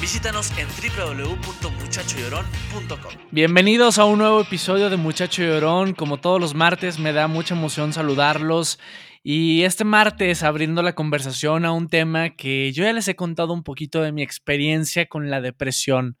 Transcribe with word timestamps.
Visítanos 0.00 0.50
en 0.56 0.66
www.muchachollorón.com. 0.66 3.12
Bienvenidos 3.30 3.98
a 3.98 4.06
un 4.06 4.20
nuevo 4.20 4.40
episodio 4.40 4.88
de 4.88 4.96
Muchacho 4.96 5.42
Llorón. 5.42 5.92
Como 5.92 6.16
todos 6.16 6.40
los 6.40 6.54
martes, 6.54 6.98
me 6.98 7.12
da 7.12 7.28
mucha 7.28 7.54
emoción 7.54 7.92
saludarlos. 7.92 8.78
Y 9.22 9.64
este 9.64 9.84
martes, 9.84 10.42
abriendo 10.42 10.82
la 10.82 10.94
conversación 10.94 11.66
a 11.66 11.72
un 11.72 11.90
tema 11.90 12.30
que 12.30 12.72
yo 12.72 12.84
ya 12.84 12.94
les 12.94 13.08
he 13.08 13.14
contado 13.14 13.52
un 13.52 13.62
poquito 13.62 14.00
de 14.00 14.10
mi 14.10 14.22
experiencia 14.22 15.04
con 15.04 15.28
la 15.28 15.42
depresión. 15.42 16.16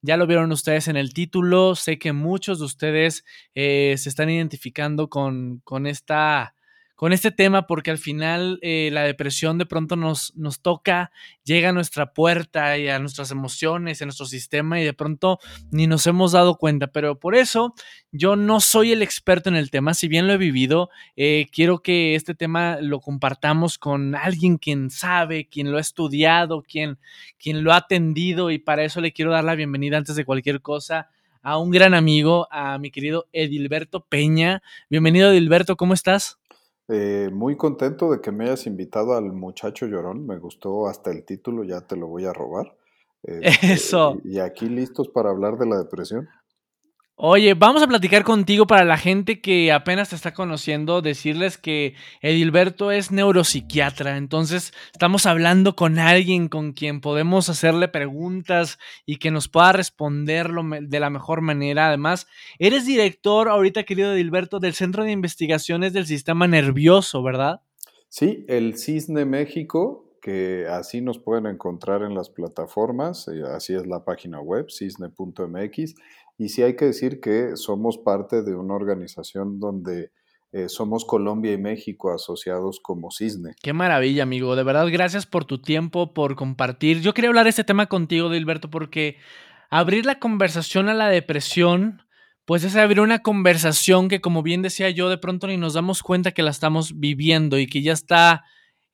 Ya 0.00 0.16
lo 0.16 0.26
vieron 0.26 0.50
ustedes 0.50 0.88
en 0.88 0.96
el 0.96 1.12
título. 1.12 1.74
Sé 1.74 1.98
que 1.98 2.14
muchos 2.14 2.60
de 2.60 2.64
ustedes 2.64 3.24
eh, 3.54 3.96
se 3.98 4.08
están 4.08 4.30
identificando 4.30 5.10
con, 5.10 5.60
con 5.64 5.86
esta 5.86 6.54
con 6.98 7.12
este 7.12 7.30
tema 7.30 7.68
porque 7.68 7.92
al 7.92 7.98
final 7.98 8.58
eh, 8.60 8.90
la 8.92 9.04
depresión 9.04 9.56
de 9.56 9.66
pronto 9.66 9.94
nos, 9.94 10.34
nos 10.34 10.60
toca, 10.60 11.12
llega 11.44 11.68
a 11.68 11.72
nuestra 11.72 12.12
puerta 12.12 12.76
y 12.76 12.88
a 12.88 12.98
nuestras 12.98 13.30
emociones, 13.30 14.02
a 14.02 14.04
nuestro 14.04 14.26
sistema 14.26 14.80
y 14.80 14.84
de 14.84 14.94
pronto 14.94 15.38
ni 15.70 15.86
nos 15.86 16.08
hemos 16.08 16.32
dado 16.32 16.56
cuenta. 16.56 16.88
Pero 16.88 17.20
por 17.20 17.36
eso 17.36 17.72
yo 18.10 18.34
no 18.34 18.58
soy 18.58 18.90
el 18.90 19.02
experto 19.02 19.48
en 19.48 19.54
el 19.54 19.70
tema, 19.70 19.94
si 19.94 20.08
bien 20.08 20.26
lo 20.26 20.32
he 20.32 20.38
vivido, 20.38 20.90
eh, 21.14 21.46
quiero 21.52 21.84
que 21.84 22.16
este 22.16 22.34
tema 22.34 22.78
lo 22.80 22.98
compartamos 23.00 23.78
con 23.78 24.16
alguien 24.16 24.58
quien 24.58 24.90
sabe, 24.90 25.46
quien 25.46 25.70
lo 25.70 25.78
ha 25.78 25.82
estudiado, 25.82 26.62
quien, 26.62 26.98
quien 27.38 27.62
lo 27.62 27.72
ha 27.72 27.76
atendido 27.76 28.50
y 28.50 28.58
para 28.58 28.82
eso 28.82 29.00
le 29.00 29.12
quiero 29.12 29.30
dar 29.30 29.44
la 29.44 29.54
bienvenida 29.54 29.98
antes 29.98 30.16
de 30.16 30.24
cualquier 30.24 30.60
cosa 30.62 31.10
a 31.42 31.58
un 31.58 31.70
gran 31.70 31.94
amigo, 31.94 32.48
a 32.50 32.76
mi 32.78 32.90
querido 32.90 33.28
Edilberto 33.32 34.04
Peña. 34.04 34.64
Bienvenido 34.90 35.30
Edilberto, 35.30 35.76
¿cómo 35.76 35.94
estás? 35.94 36.40
Eh, 36.88 37.28
muy 37.32 37.56
contento 37.56 38.10
de 38.10 38.20
que 38.20 38.32
me 38.32 38.44
hayas 38.44 38.66
invitado 38.66 39.14
al 39.14 39.32
muchacho 39.32 39.86
llorón. 39.86 40.26
Me 40.26 40.38
gustó 40.38 40.88
hasta 40.88 41.10
el 41.10 41.24
título, 41.24 41.64
ya 41.64 41.82
te 41.82 41.96
lo 41.96 42.06
voy 42.08 42.24
a 42.24 42.32
robar. 42.32 42.74
Este, 43.24 43.72
Eso. 43.72 44.20
Y 44.22 44.38
aquí 44.38 44.68
listos 44.68 45.08
para 45.08 45.30
hablar 45.30 45.58
de 45.58 45.66
la 45.66 45.76
depresión. 45.76 46.28
Oye, 47.20 47.54
vamos 47.54 47.82
a 47.82 47.88
platicar 47.88 48.22
contigo 48.22 48.68
para 48.68 48.84
la 48.84 48.96
gente 48.96 49.40
que 49.40 49.72
apenas 49.72 50.10
te 50.10 50.14
está 50.14 50.32
conociendo, 50.32 51.02
decirles 51.02 51.58
que 51.58 51.96
Edilberto 52.22 52.92
es 52.92 53.10
neuropsiquiatra, 53.10 54.16
entonces 54.16 54.72
estamos 54.92 55.26
hablando 55.26 55.74
con 55.74 55.98
alguien 55.98 56.46
con 56.46 56.74
quien 56.74 57.00
podemos 57.00 57.48
hacerle 57.48 57.88
preguntas 57.88 58.78
y 59.04 59.16
que 59.16 59.32
nos 59.32 59.48
pueda 59.48 59.72
responderlo 59.72 60.62
de 60.80 61.00
la 61.00 61.10
mejor 61.10 61.40
manera. 61.40 61.88
Además, 61.88 62.28
eres 62.60 62.86
director 62.86 63.48
ahorita, 63.48 63.82
querido 63.82 64.12
Edilberto, 64.12 64.60
del 64.60 64.74
Centro 64.74 65.02
de 65.02 65.10
Investigaciones 65.10 65.92
del 65.92 66.06
Sistema 66.06 66.46
Nervioso, 66.46 67.24
¿verdad? 67.24 67.62
Sí, 68.08 68.44
el 68.46 68.78
CISNE 68.78 69.24
México, 69.24 70.08
que 70.22 70.66
así 70.68 71.00
nos 71.00 71.18
pueden 71.18 71.46
encontrar 71.46 72.02
en 72.02 72.14
las 72.14 72.30
plataformas, 72.30 73.26
eh, 73.26 73.42
así 73.52 73.74
es 73.74 73.88
la 73.88 74.04
página 74.04 74.40
web, 74.40 74.66
cisne.mx 74.70 75.94
y 76.38 76.48
sí 76.50 76.62
hay 76.62 76.76
que 76.76 76.86
decir 76.86 77.20
que 77.20 77.56
somos 77.56 77.98
parte 77.98 78.42
de 78.42 78.54
una 78.54 78.74
organización 78.74 79.58
donde 79.58 80.12
eh, 80.52 80.68
somos 80.68 81.04
Colombia 81.04 81.52
y 81.52 81.58
México 81.58 82.12
asociados 82.12 82.80
como 82.80 83.10
Cisne. 83.10 83.54
Qué 83.60 83.72
maravilla, 83.72 84.22
amigo. 84.22 84.56
De 84.56 84.62
verdad, 84.62 84.86
gracias 84.90 85.26
por 85.26 85.44
tu 85.44 85.60
tiempo, 85.60 86.14
por 86.14 86.36
compartir. 86.36 87.00
Yo 87.00 87.12
quería 87.12 87.28
hablar 87.28 87.44
de 87.44 87.50
este 87.50 87.64
tema 87.64 87.86
contigo, 87.86 88.30
Dilberto, 88.30 88.70
porque 88.70 89.16
abrir 89.68 90.06
la 90.06 90.20
conversación 90.20 90.88
a 90.88 90.94
la 90.94 91.08
depresión, 91.08 92.02
pues 92.46 92.64
es 92.64 92.76
abrir 92.76 93.00
una 93.00 93.18
conversación 93.18 94.08
que, 94.08 94.20
como 94.20 94.42
bien 94.42 94.62
decía 94.62 94.88
yo, 94.90 95.10
de 95.10 95.18
pronto 95.18 95.48
ni 95.48 95.56
nos 95.56 95.74
damos 95.74 96.02
cuenta 96.02 96.30
que 96.30 96.42
la 96.42 96.50
estamos 96.50 96.98
viviendo 96.98 97.58
y 97.58 97.66
que 97.66 97.82
ya 97.82 97.92
está 97.92 98.44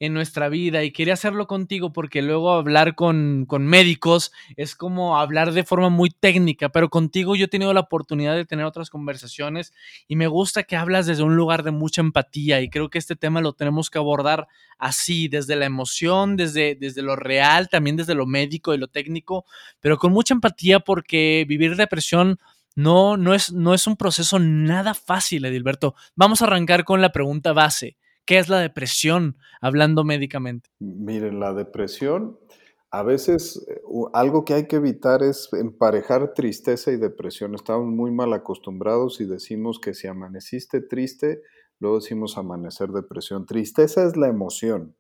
en 0.01 0.13
nuestra 0.13 0.49
vida 0.49 0.83
y 0.83 0.91
quería 0.91 1.15
hacerlo 1.15 1.47
contigo 1.47 1.93
porque 1.93 2.21
luego 2.21 2.53
hablar 2.53 2.95
con, 2.95 3.47
con, 3.47 3.67
médicos 3.67 4.33
es 4.57 4.75
como 4.75 5.19
hablar 5.19 5.53
de 5.53 5.65
forma 5.65 5.89
muy 5.89 6.11
técnica, 6.11 6.69
pero 6.69 6.91
contigo 6.91 7.37
yo 7.37 7.45
he 7.47 7.49
tenido 7.49 7.73
la 7.73 7.81
oportunidad 7.81 8.35
de 8.35 8.45
tener 8.45 8.65
otras 8.67 8.91
conversaciones 8.91 9.73
y 10.09 10.17
me 10.17 10.27
gusta 10.27 10.65
que 10.65 10.77
hablas 10.77 11.07
desde 11.07 11.23
un 11.23 11.37
lugar 11.37 11.63
de 11.63 11.71
mucha 11.71 12.01
empatía 12.01 12.61
y 12.61 12.69
creo 12.69 12.91
que 12.91 12.99
este 12.99 13.17
tema 13.17 13.41
lo 13.41 13.53
tenemos 13.53 13.91
que 13.91 13.99
abordar 13.99 14.49
así, 14.79 15.29
desde 15.29 15.57
la 15.57 15.67
emoción, 15.67 16.37
desde, 16.37 16.75
desde 16.75 17.03
lo 17.03 17.17
real, 17.17 17.69
también 17.69 17.97
desde 17.97 18.15
lo 18.15 18.27
médico 18.27 18.75
y 18.75 18.79
lo 18.79 18.89
técnico, 18.89 19.45
pero 19.81 19.97
con 19.99 20.13
mucha 20.13 20.35
empatía 20.35 20.81
porque 20.81 21.45
vivir 21.49 21.77
depresión 21.77 22.39
no, 22.77 23.17
no, 23.17 23.35
es, 23.35 23.53
no 23.53 23.73
es 23.73 23.87
un 23.87 23.97
proceso 23.97 24.39
nada 24.39 24.95
fácil, 24.95 25.45
Edilberto. 25.45 25.95
Vamos 26.17 26.43
a 26.43 26.47
arrancar 26.47 26.85
con 26.85 27.01
la 27.01 27.13
pregunta 27.13 27.53
base. 27.53 27.97
¿Qué 28.27 28.39
es 28.39 28.49
la 28.49 28.61
depresión, 28.61 29.37
hablando 29.61 30.05
médicamente? 30.05 30.71
Miren, 30.79 31.41
la 31.41 31.53
depresión, 31.53 32.39
a 32.91 33.03
veces 33.03 33.67
eh, 33.69 33.81
algo 34.13 34.45
que 34.45 34.55
hay 34.55 34.67
que 34.67 34.77
evitar 34.77 35.23
es 35.23 35.49
emparejar 35.53 36.33
tristeza 36.33 36.91
y 36.91 36.97
depresión. 36.97 37.55
Estamos 37.55 37.87
muy 37.87 38.13
mal 38.13 38.33
acostumbrados 38.33 39.21
y 39.21 39.27
decimos 39.27 39.79
que 39.79 39.95
si 39.95 40.07
amaneciste 40.07 40.81
triste, 40.81 41.43
luego 41.81 41.99
decimos 41.99 42.39
amanecer 42.39 42.91
depresión. 42.91 43.47
Tristeza 43.47 44.05
es 44.05 44.17
la 44.17 44.29
emoción, 44.29 44.97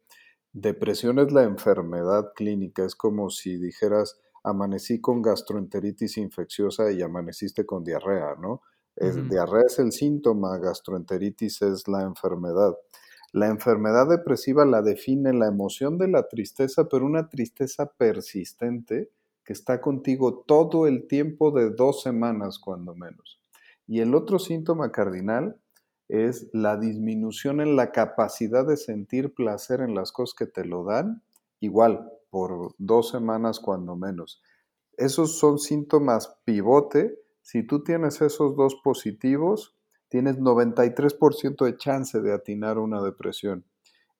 depresión 0.53 1.19
es 1.19 1.33
la 1.33 1.45
enfermedad 1.45 2.33
clínica. 2.35 2.85
Es 2.85 2.95
como 2.95 3.31
si 3.31 3.56
dijeras, 3.56 4.21
amanecí 4.43 5.01
con 5.01 5.23
gastroenteritis 5.23 6.19
infecciosa 6.19 6.93
y 6.93 7.01
amaneciste 7.01 7.65
con 7.65 7.85
diarrea, 7.85 8.35
¿no? 8.41 8.61
Diarrea 8.97 9.65
es 9.67 9.79
el 9.81 9.91
síntoma, 9.91 10.59
gastroenteritis 10.59 11.62
es 11.62 11.89
la 11.89 12.03
enfermedad. 12.03 12.75
La 13.34 13.49
enfermedad 13.49 14.09
depresiva 14.09 14.65
la 14.65 14.81
define 14.81 15.33
la 15.33 15.49
emoción 15.49 15.99
de 15.99 16.06
la 16.06 16.28
tristeza, 16.28 16.89
pero 16.89 17.05
una 17.05 17.31
tristeza 17.31 17.91
persistente 17.91 19.11
que 19.43 19.53
está 19.53 19.81
contigo 19.81 20.45
todo 20.47 20.87
el 20.87 21.09
tiempo 21.09 21.50
de 21.50 21.71
dos 21.71 22.00
semanas, 22.00 22.61
cuando 22.61 22.94
menos. 22.94 23.41
Y 23.89 23.99
el 23.99 24.15
otro 24.15 24.39
síntoma 24.39 24.93
cardinal 24.93 25.61
es 26.06 26.49
la 26.53 26.77
disminución 26.77 27.61
en 27.61 27.75
la 27.75 27.91
capacidad 27.91 28.65
de 28.65 28.77
sentir 28.77 29.34
placer 29.34 29.81
en 29.81 29.97
las 29.97 30.12
cosas 30.12 30.37
que 30.37 30.47
te 30.47 30.65
lo 30.65 30.84
dan, 30.84 31.25
igual, 31.59 32.09
por 32.31 32.77
dos 32.78 33.11
semanas, 33.11 33.59
cuando 33.59 33.97
menos. 33.97 34.44
Esos 34.97 35.41
son 35.41 35.59
síntomas 35.59 36.37
pivote. 36.44 37.19
Si 37.43 37.67
tú 37.67 37.83
tienes 37.83 38.23
esos 38.23 38.55
dos 38.55 38.77
positivos, 38.77 39.75
tienes 40.14 40.38
93% 40.38 41.64
de 41.64 41.76
chance 41.76 42.20
de 42.20 42.32
atinar 42.32 42.78
una 42.78 43.02
depresión. 43.02 43.64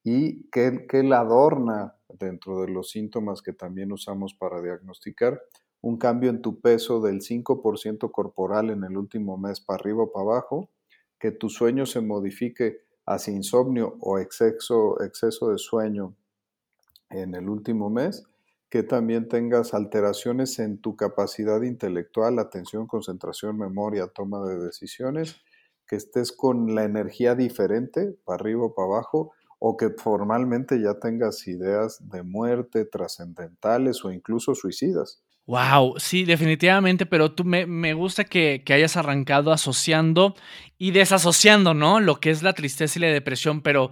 ¿Y 0.03 0.51
qué, 0.51 0.89
la 1.05 1.21
adorna 1.21 1.95
dentro 2.09 2.63
de 2.63 2.69
los 2.69 2.91
síntomas 2.91 3.43
que 3.43 3.53
también 3.53 3.93
usamos 3.93 4.35
para 4.35 4.61
diagnosticar? 4.61 5.41
Un 5.83 5.97
cambio 5.97 6.31
en 6.31 6.43
tu 6.43 6.61
peso 6.61 7.01
del 7.01 7.21
5% 7.21 8.11
corporal 8.11 8.71
en 8.71 8.83
el 8.83 8.97
último 8.97 9.39
mes 9.39 9.61
para 9.61 9.79
arriba 9.79 10.03
o 10.03 10.11
para 10.11 10.25
abajo, 10.25 10.69
que 11.21 11.31
tu 11.31 11.49
sueño 11.49 11.87
se 11.87 12.01
modifique 12.01 12.81
hacia 13.07 13.33
insomnio 13.33 13.97
o 14.01 14.19
exceso, 14.19 15.01
exceso 15.01 15.53
de 15.53 15.59
sueño 15.59 16.17
en 17.11 17.37
el 17.37 17.49
último 17.49 17.89
mes, 17.89 18.25
que 18.69 18.83
también 18.83 19.29
tengas 19.29 19.75
alteraciones 19.75 20.59
en 20.59 20.79
tu 20.79 20.97
capacidad 20.97 21.63
intelectual, 21.63 22.41
atención, 22.41 22.89
concentración, 22.89 23.57
memoria, 23.57 24.09
toma 24.09 24.45
de 24.45 24.59
decisiones, 24.59 25.44
que 25.87 25.97
estés 25.97 26.33
con 26.33 26.75
la 26.75 26.85
energía 26.85 27.35
diferente, 27.35 28.17
para 28.25 28.37
arriba 28.37 28.67
o 28.67 28.75
para 28.75 28.87
abajo, 28.87 29.33
o 29.59 29.77
que 29.77 29.91
formalmente 29.91 30.81
ya 30.81 30.99
tengas 31.01 31.47
ideas 31.47 31.99
de 32.11 32.23
muerte, 32.23 32.85
trascendentales 32.85 34.05
o 34.05 34.13
incluso 34.13 34.55
suicidas. 34.55 35.23
Wow, 35.47 35.95
sí, 35.99 36.25
definitivamente, 36.25 37.05
pero 37.05 37.33
tú 37.33 37.45
me, 37.45 37.67
me 37.67 37.93
gusta 37.93 38.25
que, 38.25 38.63
que, 38.65 38.73
hayas 38.73 38.97
arrancado 38.97 39.53
asociando 39.53 40.35
y 40.79 40.93
desasociando, 40.93 41.75
¿no? 41.75 42.01
Lo 42.01 42.19
que 42.19 42.31
es 42.31 42.43
la 42.43 42.55
tristeza 42.55 42.99
y 42.99 43.03
la 43.03 43.09
depresión, 43.09 43.61
pero 43.61 43.91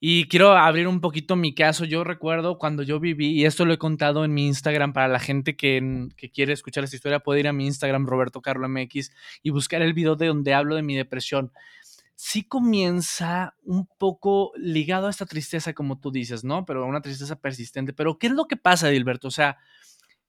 y 0.00 0.28
quiero 0.28 0.52
abrir 0.52 0.86
un 0.86 1.00
poquito 1.00 1.34
mi 1.34 1.54
caso. 1.54 1.84
Yo 1.84 2.04
recuerdo 2.04 2.58
cuando 2.58 2.82
yo 2.82 3.00
viví, 3.00 3.32
y 3.32 3.44
esto 3.44 3.64
lo 3.64 3.72
he 3.72 3.78
contado 3.78 4.24
en 4.24 4.32
mi 4.32 4.46
Instagram 4.46 4.92
para 4.92 5.08
la 5.08 5.18
gente 5.18 5.56
que, 5.56 6.08
que 6.16 6.30
quiere 6.30 6.52
escuchar 6.52 6.84
esta 6.84 6.96
historia, 6.96 7.18
puede 7.18 7.40
ir 7.40 7.48
a 7.48 7.52
mi 7.52 7.66
Instagram, 7.66 8.06
Roberto 8.06 8.40
Carlo 8.40 8.68
MX, 8.68 9.10
y 9.42 9.50
buscar 9.50 9.82
el 9.82 9.94
video 9.94 10.14
de 10.14 10.28
donde 10.28 10.54
hablo 10.54 10.76
de 10.76 10.82
mi 10.82 10.94
depresión. 10.94 11.52
Sí 12.14 12.44
comienza 12.44 13.54
un 13.64 13.86
poco 13.98 14.52
ligado 14.56 15.08
a 15.08 15.10
esta 15.10 15.26
tristeza, 15.26 15.72
como 15.72 15.98
tú 15.98 16.12
dices, 16.12 16.44
¿no? 16.44 16.64
Pero 16.64 16.86
una 16.86 17.00
tristeza 17.00 17.36
persistente. 17.36 17.92
Pero, 17.92 18.18
¿qué 18.18 18.28
es 18.28 18.32
lo 18.32 18.46
que 18.46 18.56
pasa, 18.56 18.88
Dilberto? 18.88 19.28
O 19.28 19.32
sea, 19.32 19.58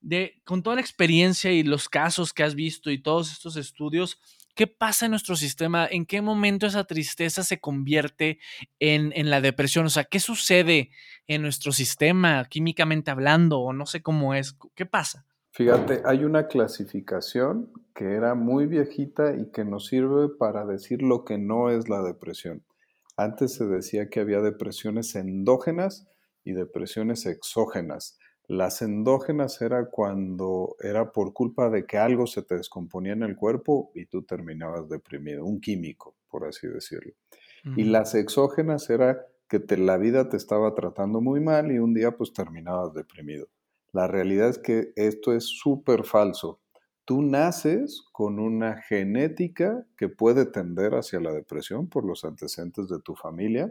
de, 0.02 0.42
con 0.46 0.64
toda 0.64 0.78
la 0.78 0.82
experiencia 0.82 1.52
y 1.52 1.64
los 1.64 1.90
casos 1.90 2.34
que 2.34 2.44
has 2.44 2.56
visto 2.56 2.90
y 2.90 3.02
todos 3.02 3.32
estos 3.32 3.56
estudios, 3.56 4.20
¿qué 4.60 4.68
pasa 4.68 5.06
en 5.06 5.12
nuestro 5.12 5.38
sistema? 5.38 5.88
¿En 5.90 6.06
qué 6.06 6.22
momento 6.22 6.68
esa 6.68 6.84
tristeza 6.84 7.44
se 7.44 7.62
convierte 7.62 8.40
en, 8.78 9.30
la 9.30 9.40
depresión? 9.40 9.86
O 9.86 9.90
sea, 9.90 10.04
¿qué 10.04 10.20
sucede 10.20 10.90
en 11.28 11.44
nuestro 11.44 11.72
sistema 11.72 12.44
químicamente 12.44 13.10
hablando? 13.10 13.62
O 13.62 13.72
no 13.72 13.86
sé 13.86 14.02
cómo 14.02 14.34
es. 14.34 14.58
¿Qué 14.76 14.86
pasa? 14.86 15.26
Fíjate, 15.52 16.02
hay 16.04 16.26
una 16.26 16.48
clasificación 16.48 17.72
que 17.96 18.16
era 18.16 18.36
muy 18.36 18.66
viejita 18.66 19.34
y 19.34 19.50
que 19.50 19.64
nos 19.64 19.88
sirve 19.88 20.28
para 20.38 20.66
decir 20.66 21.04
lo 21.04 21.24
que 21.24 21.38
no 21.38 21.70
es 21.70 21.88
la 21.88 22.02
depresión. 22.02 22.66
Antes 23.16 23.54
se 23.54 23.66
decía 23.66 24.10
que 24.10 24.20
había 24.20 24.42
depresiones 24.42 25.16
endógenas 25.16 26.10
y 26.44 26.52
depresiones 26.52 27.26
exógenas. 27.26 28.18
Las 28.50 28.82
endógenas 28.82 29.62
era 29.62 29.92
cuando 29.92 30.76
era 30.80 31.12
por 31.12 31.34
culpa 31.34 31.70
de 31.70 31.86
que 31.86 32.00
algo 32.00 32.26
se 32.26 32.42
te 32.42 32.58
descomponía 32.58 33.14
en 33.14 33.22
el 33.22 33.36
cuerpo 33.36 33.92
y 33.94 34.08
tú 34.08 34.24
terminabas 34.24 34.90
deprimido, 34.90 35.46
un 35.46 35.62
químico, 35.62 36.16
por 36.28 36.48
así 36.48 36.68
decirlo. 36.68 37.14
Y 37.76 37.84
las 37.84 38.16
exógenas 38.16 38.90
era 38.90 39.24
que 39.48 39.62
la 39.78 39.98
vida 39.98 40.30
te 40.30 40.38
estaba 40.38 40.74
tratando 40.74 41.22
muy 41.22 41.42
mal 41.42 41.72
y 41.72 41.78
un 41.78 41.94
día 41.94 42.18
pues 42.18 42.34
terminabas 42.34 42.96
deprimido. 42.96 43.48
La 43.92 44.08
realidad 44.08 44.50
es 44.50 44.58
que 44.58 44.94
esto 44.96 45.32
es 45.32 45.44
súper 45.46 46.04
falso. 46.04 46.60
Tú 47.06 47.22
naces 47.22 48.04
con 48.12 48.40
una 48.40 48.82
genética 48.82 49.86
que 49.96 50.10
puede 50.10 50.48
tender 50.48 50.96
hacia 50.96 51.20
la 51.20 51.34
depresión 51.34 51.88
por 51.88 52.04
los 52.04 52.26
antecedentes 52.26 52.90
de 52.90 53.00
tu 53.00 53.14
familia, 53.14 53.68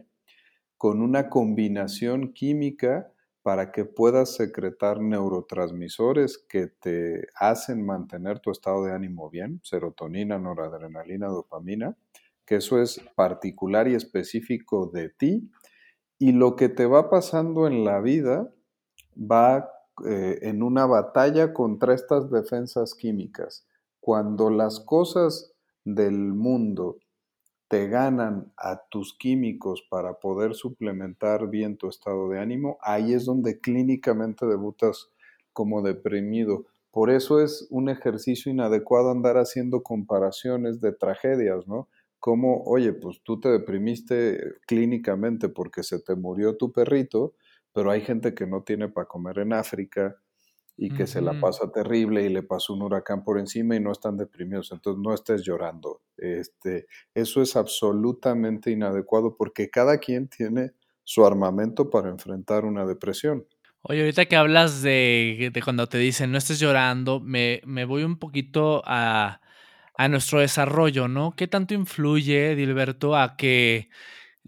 con 0.77 1.03
una 1.03 1.29
combinación 1.29 2.33
química 2.33 3.13
para 3.49 3.73
que 3.73 3.87
puedas 3.87 4.35
secretar 4.35 5.01
neurotransmisores 5.01 6.37
que 6.37 6.67
te 6.67 7.29
hacen 7.35 7.83
mantener 7.83 8.41
tu 8.41 8.51
estado 8.51 8.85
de 8.85 8.93
ánimo 8.93 9.31
bien, 9.31 9.63
serotonina, 9.65 10.39
noradrenalina, 10.39 11.29
dopamina, 11.29 11.97
que 12.45 12.57
eso 12.57 12.79
es 12.79 13.01
particular 13.17 13.89
y 13.89 13.95
específico 13.95 14.91
de 14.93 15.09
ti, 15.09 15.51
y 16.19 16.33
lo 16.33 16.57
que 16.57 16.69
te 16.69 16.85
va 16.85 17.09
pasando 17.09 17.67
en 17.67 17.87
la 17.87 18.03
vida 18.03 18.53
va 19.17 19.71
eh, 20.07 20.41
en 20.43 20.63
una 20.63 20.85
batalla 20.85 21.55
contra 21.55 21.95
estas 21.95 22.31
defensas 22.31 22.95
químicas. 22.95 23.67
Cuando 23.99 24.51
las 24.51 24.79
cosas 24.79 25.55
del 25.87 26.19
mundo 26.35 26.99
te 27.69 27.87
ganan 27.89 28.53
a 28.57 28.83
tus 28.91 29.17
químicos 29.17 29.83
para 29.91 30.15
poder 30.15 30.55
suplementar 30.55 31.49
bien 31.49 31.77
tu 31.77 31.89
estado 31.89 32.29
de 32.31 32.41
ánimo, 32.41 32.79
ahí 32.81 33.13
es 33.13 33.27
donde 33.27 33.61
clínicamente 33.61 34.47
debutas 34.47 35.11
como 35.53 35.83
deprimido. 35.83 36.67
Por 36.91 37.11
eso 37.11 37.41
es 37.43 37.67
un 37.71 37.91
ejercicio 37.91 38.51
inadecuado 38.51 39.11
andar 39.11 39.37
haciendo 39.37 39.83
comparaciones 39.83 40.81
de 40.81 40.93
tragedias, 40.93 41.69
¿no? 41.69 41.89
Como, 42.19 42.65
oye, 42.65 42.93
pues 42.95 43.21
tú 43.23 43.39
te 43.39 43.51
deprimiste 43.51 44.41
clínicamente 44.67 45.49
porque 45.49 45.83
se 45.83 46.01
te 46.01 46.17
murió 46.17 46.57
tu 46.57 46.73
perrito, 46.73 47.35
pero 47.73 47.91
hay 47.91 48.01
gente 48.01 48.35
que 48.35 48.47
no 48.47 48.63
tiene 48.63 48.89
para 48.89 49.07
comer 49.07 49.39
en 49.41 49.53
África 49.53 50.17
y 50.81 50.93
que 50.93 51.09
se 51.09 51.21
la 51.21 51.35
pasa 51.41 51.73
terrible 51.73 52.23
y 52.23 52.29
le 52.29 52.45
pasó 52.45 52.73
un 52.73 52.83
huracán 52.83 53.25
por 53.25 53.41
encima 53.41 53.75
y 53.75 53.81
no 53.81 53.91
están 53.91 54.17
deprimidos, 54.17 54.71
entonces 54.71 55.03
no 55.03 55.13
estés 55.13 55.43
llorando. 55.43 56.03
Este, 56.17 56.87
eso 57.13 57.43
es 57.43 57.57
absolutamente 57.57 58.71
inadecuado 58.71 59.37
porque 59.37 59.71
cada 59.71 59.99
quien 59.99 60.29
tiene 60.29 60.71
su 61.03 61.27
armamento 61.27 61.91
para 61.91 62.11
enfrentar 62.11 62.65
una 62.65 62.87
depresión. 62.87 63.45
Oye, 63.83 64.01
ahorita 64.03 64.27
que 64.27 64.37
hablas 64.37 64.81
de, 64.83 65.51
de 65.53 65.63
cuando 65.63 65.89
te 65.89 65.99
dicen 65.99 66.31
no 66.31 66.39
estés 66.39 66.61
llorando, 66.61 67.19
me, 67.19 67.61
me 67.67 67.85
voy 67.85 68.05
un 68.05 68.17
poquito 68.17 68.83
a, 68.85 69.41
a 69.97 70.09
nuestro 70.09 70.39
desarrollo, 70.39 71.09
¿no? 71.09 71.33
¿Qué 71.33 71.49
tanto 71.49 71.75
influye, 71.75 72.55
Dilberto, 72.55 73.17
a 73.17 73.37
que 73.37 73.91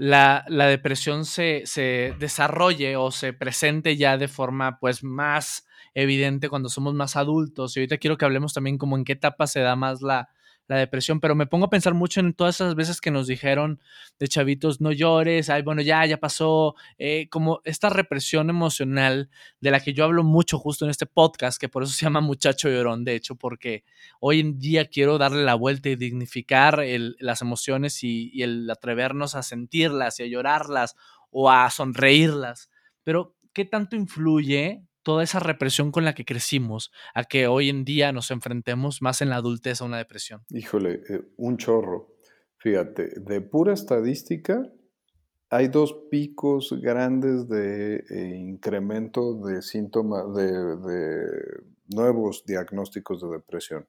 la, 0.01 0.47
depresión 0.49 1.27
se, 1.27 1.63
se, 1.67 2.15
desarrolle 2.19 2.97
o 2.97 3.11
se 3.11 3.35
presente 3.35 3.99
ya 3.99 4.17
de 4.17 4.29
forma 4.29 4.79
pues 4.79 5.05
más 5.05 5.67
evidente 5.93 6.49
cuando 6.49 6.71
somos 6.71 6.95
más 6.95 7.17
adultos. 7.17 7.77
Y 7.77 7.81
ahorita 7.81 7.99
quiero 7.99 8.17
que 8.17 8.25
hablemos 8.25 8.55
también 8.55 8.79
como 8.79 8.97
en 8.97 9.05
qué 9.05 9.13
etapa 9.13 9.47
se 9.47 9.61
da 9.61 9.77
más 9.77 10.01
la, 10.01 10.31
la 10.71 10.77
depresión, 10.77 11.19
pero 11.19 11.35
me 11.35 11.49
pongo 11.49 11.67
a 11.67 11.71
pensar 11.71 11.95
mucho 11.95 12.21
en 12.21 12.33
todas 12.33 12.55
esas 12.55 12.77
veces 12.77 13.01
que 13.01 13.11
nos 13.11 13.27
dijeron 13.27 13.81
de 14.21 14.29
chavitos, 14.29 14.81
no 14.81 14.93
llores, 14.93 15.51
ay, 15.51 15.63
bueno, 15.63 15.83
ya, 15.83 16.07
ya 16.07 16.19
pasó, 16.19 16.77
eh, 16.97 17.29
como 17.29 17.61
esta 17.65 17.89
represión 17.91 18.51
emocional 18.51 19.31
de 19.61 19.73
la 19.73 19.81
que 19.81 19.95
yo 19.95 20.05
hablo 20.05 20.23
mucho 20.23 20.61
justo 20.61 20.85
en 20.85 20.93
este 20.93 21.07
podcast, 21.07 21.61
que 21.61 21.69
por 21.69 21.83
eso 21.83 21.93
se 21.93 22.07
llama 22.07 22.21
Muchacho 22.21 22.69
Llorón, 22.69 23.03
de 23.03 23.17
hecho, 23.17 23.35
porque 23.35 23.83
hoy 24.21 24.39
en 24.39 24.61
día 24.61 24.85
quiero 24.85 25.19
darle 25.19 25.43
la 25.43 25.57
vuelta 25.57 25.89
y 25.89 25.97
dignificar 25.97 26.81
las 27.19 27.43
emociones 27.43 28.05
y, 28.05 28.31
y 28.33 28.45
el 28.45 28.71
atrevernos 28.71 29.35
a 29.35 29.43
sentirlas 29.43 30.21
y 30.21 30.23
a 30.23 30.27
llorarlas 30.29 30.95
o 31.31 31.51
a 31.51 31.69
sonreírlas. 31.71 32.71
Pero, 33.03 33.35
¿qué 33.53 33.65
tanto 33.65 33.97
influye 33.97 34.85
toda 35.03 35.23
esa 35.23 35.41
represión 35.41 35.93
con 35.93 36.05
la 36.05 36.15
que 36.15 36.25
crecimos 36.25 36.91
a 37.15 37.25
que 37.25 37.47
hoy 37.47 37.69
en 37.69 37.85
día 37.85 38.13
nos 38.13 38.31
enfrentemos 38.31 39.03
más 39.03 39.23
en 39.23 39.31
la 39.31 39.37
adultez 39.37 39.81
a 39.81 39.85
una 39.85 39.99
depresión? 39.99 40.43
Híjole, 40.51 41.03
eh, 41.09 41.23
un 41.37 41.57
chorro. 41.57 42.17
Fíjate, 42.59 43.09
de 43.21 43.41
pura 43.41 43.73
estadística, 43.73 44.63
hay 45.49 45.69
dos 45.69 46.07
picos 46.11 46.73
grandes 46.81 47.49
de 47.49 48.05
eh, 48.09 48.37
incremento 48.37 49.35
de 49.41 49.63
síntomas, 49.63 50.33
de, 50.35 51.35
nuevos 51.89 52.45
diagnósticos 52.47 53.21
de 53.21 53.29
depresión. 53.31 53.89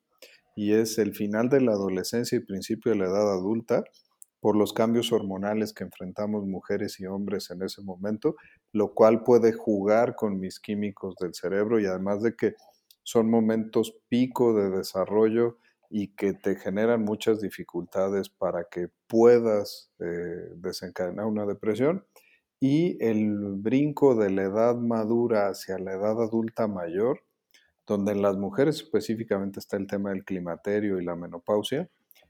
Y 0.55 0.73
es 0.73 0.97
el 0.97 1.13
final 1.13 1.49
de 1.49 1.61
la 1.61 1.73
adolescencia 1.73 2.35
y 2.35 2.41
principio 2.41 2.91
de 2.91 2.97
la 2.97 3.05
edad 3.05 3.31
adulta, 3.31 3.83
por 4.41 4.57
los 4.57 4.73
cambios 4.73 5.13
hormonales 5.13 5.71
que 5.71 5.83
enfrentamos 5.83 6.45
mujeres 6.45 6.99
y 6.99 7.05
hombres 7.05 7.51
en 7.51 7.61
ese 7.61 7.81
momento, 7.83 8.35
lo 8.73 8.93
cual 8.93 9.23
puede 9.23 9.53
jugar 9.53 10.15
con 10.15 10.39
mis 10.39 10.59
químicos 10.59 11.15
del 11.21 11.33
cerebro 11.35 11.79
y 11.79 11.85
además 11.85 12.21
de 12.23 12.35
que 12.35 12.55
son 13.03 13.29
momentos 13.29 14.01
pico 14.09 14.53
de 14.53 14.71
desarrollo 14.71 15.57
y 15.89 16.15
que 16.15 16.33
te 16.33 16.55
generan 16.55 17.03
muchas 17.03 17.39
dificultades 17.39 18.29
para 18.29 18.65
que 18.69 18.89
puedas 19.07 19.91
eh, 19.99 20.49
desencadenar 20.55 21.25
una 21.25 21.45
depresión. 21.45 22.05
Y 22.59 23.03
el 23.03 23.55
brinco 23.57 24.15
de 24.15 24.31
la 24.31 24.43
edad 24.43 24.75
madura 24.75 25.49
hacia 25.49 25.77
la 25.77 25.93
edad 25.93 26.21
adulta 26.21 26.67
mayor, 26.67 27.21
donde 27.85 28.13
en 28.13 28.21
las 28.21 28.37
mujeres 28.37 28.77
específicamente 28.77 29.59
está 29.59 29.77
el 29.77 29.87
tema 29.87 30.11
del 30.11 30.23
climaterio 30.23 30.99
y 30.99 31.03
la 31.03 31.15
menopausia, 31.15 31.89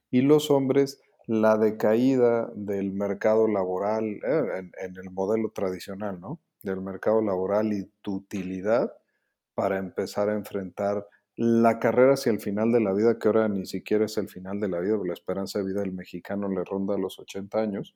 y 0.09 0.21
los 0.21 0.49
hombres 0.49 0.99
la 1.31 1.57
decaída 1.57 2.51
del 2.55 2.91
mercado 2.91 3.47
laboral 3.47 4.03
eh, 4.03 4.69
en, 4.81 4.97
el 4.97 5.11
modelo 5.11 5.49
tradicional, 5.51 6.19
¿no? 6.19 6.41
Del 6.61 6.81
mercado 6.81 7.21
laboral 7.21 7.71
y 7.71 7.89
tu 8.01 8.15
utilidad 8.15 8.93
para 9.53 9.77
empezar 9.77 10.27
a 10.27 10.33
enfrentar 10.33 11.07
la 11.37 11.79
carrera 11.79 12.15
hacia 12.15 12.33
el 12.33 12.41
final 12.41 12.73
de 12.73 12.81
la 12.81 12.91
vida, 12.91 13.17
que 13.17 13.29
ahora 13.29 13.47
ni 13.47 13.65
siquiera 13.65 14.03
es 14.03 14.17
el 14.17 14.27
final 14.27 14.59
de 14.59 14.67
la 14.67 14.81
vida, 14.81 14.97
porque 14.97 15.07
la 15.07 15.13
esperanza 15.13 15.59
de 15.59 15.65
vida 15.67 15.79
del 15.79 15.93
mexicano 15.93 16.49
le 16.49 16.65
ronda 16.65 16.97
los 16.97 17.17
80 17.17 17.61
años. 17.61 17.95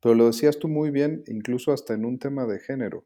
Pero 0.00 0.16
lo 0.16 0.26
decías 0.26 0.58
tú 0.58 0.66
muy 0.66 0.90
bien, 0.90 1.22
incluso 1.28 1.72
hasta 1.72 1.94
en 1.94 2.04
un 2.04 2.18
tema 2.18 2.46
de 2.46 2.58
género, 2.58 3.04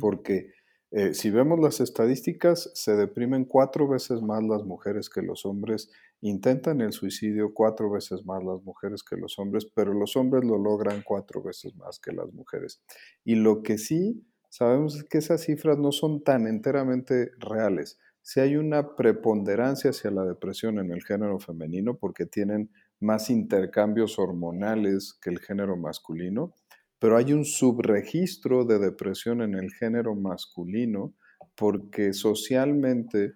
porque 0.00 0.50
eh, 0.90 1.14
si 1.14 1.30
vemos 1.30 1.60
las 1.60 1.78
estadísticas, 1.78 2.72
se 2.74 2.96
deprimen 2.96 3.44
cuatro 3.44 3.86
veces 3.86 4.20
más 4.22 4.42
las 4.42 4.64
mujeres 4.64 5.08
que 5.08 5.22
los 5.22 5.46
hombres, 5.46 5.92
intentan 6.20 6.80
el 6.80 6.92
suicidio 6.92 7.52
cuatro 7.54 7.90
veces 7.90 8.24
más 8.24 8.42
las 8.44 8.62
mujeres 8.62 9.02
que 9.02 9.16
los 9.16 9.38
hombres, 9.38 9.66
pero 9.74 9.92
los 9.92 10.16
hombres 10.16 10.44
lo 10.44 10.58
logran 10.58 11.02
cuatro 11.02 11.42
veces 11.42 11.74
más 11.76 11.98
que 11.98 12.12
las 12.12 12.32
mujeres. 12.32 12.82
Y 13.24 13.36
lo 13.36 13.62
que 13.62 13.78
sí 13.78 14.26
sabemos 14.48 14.96
es 14.96 15.04
que 15.04 15.18
esas 15.18 15.42
cifras 15.42 15.78
no 15.78 15.92
son 15.92 16.22
tan 16.22 16.46
enteramente 16.46 17.30
reales. 17.38 17.98
Si 18.22 18.40
hay 18.40 18.56
una 18.56 18.96
preponderancia 18.96 19.90
hacia 19.90 20.10
la 20.10 20.24
depresión 20.24 20.78
en 20.78 20.92
el 20.92 21.02
género 21.02 21.38
femenino 21.38 21.96
porque 21.96 22.26
tienen 22.26 22.70
más 23.00 23.30
intercambios 23.30 24.18
hormonales 24.18 25.18
que 25.22 25.30
el 25.30 25.38
género 25.38 25.76
masculino, 25.76 26.54
pero 26.98 27.16
hay 27.16 27.32
un 27.32 27.46
subregistro 27.46 28.66
de 28.66 28.78
depresión 28.78 29.40
en 29.40 29.54
el 29.54 29.72
género 29.72 30.14
masculino 30.14 31.14
porque 31.54 32.12
socialmente 32.12 33.34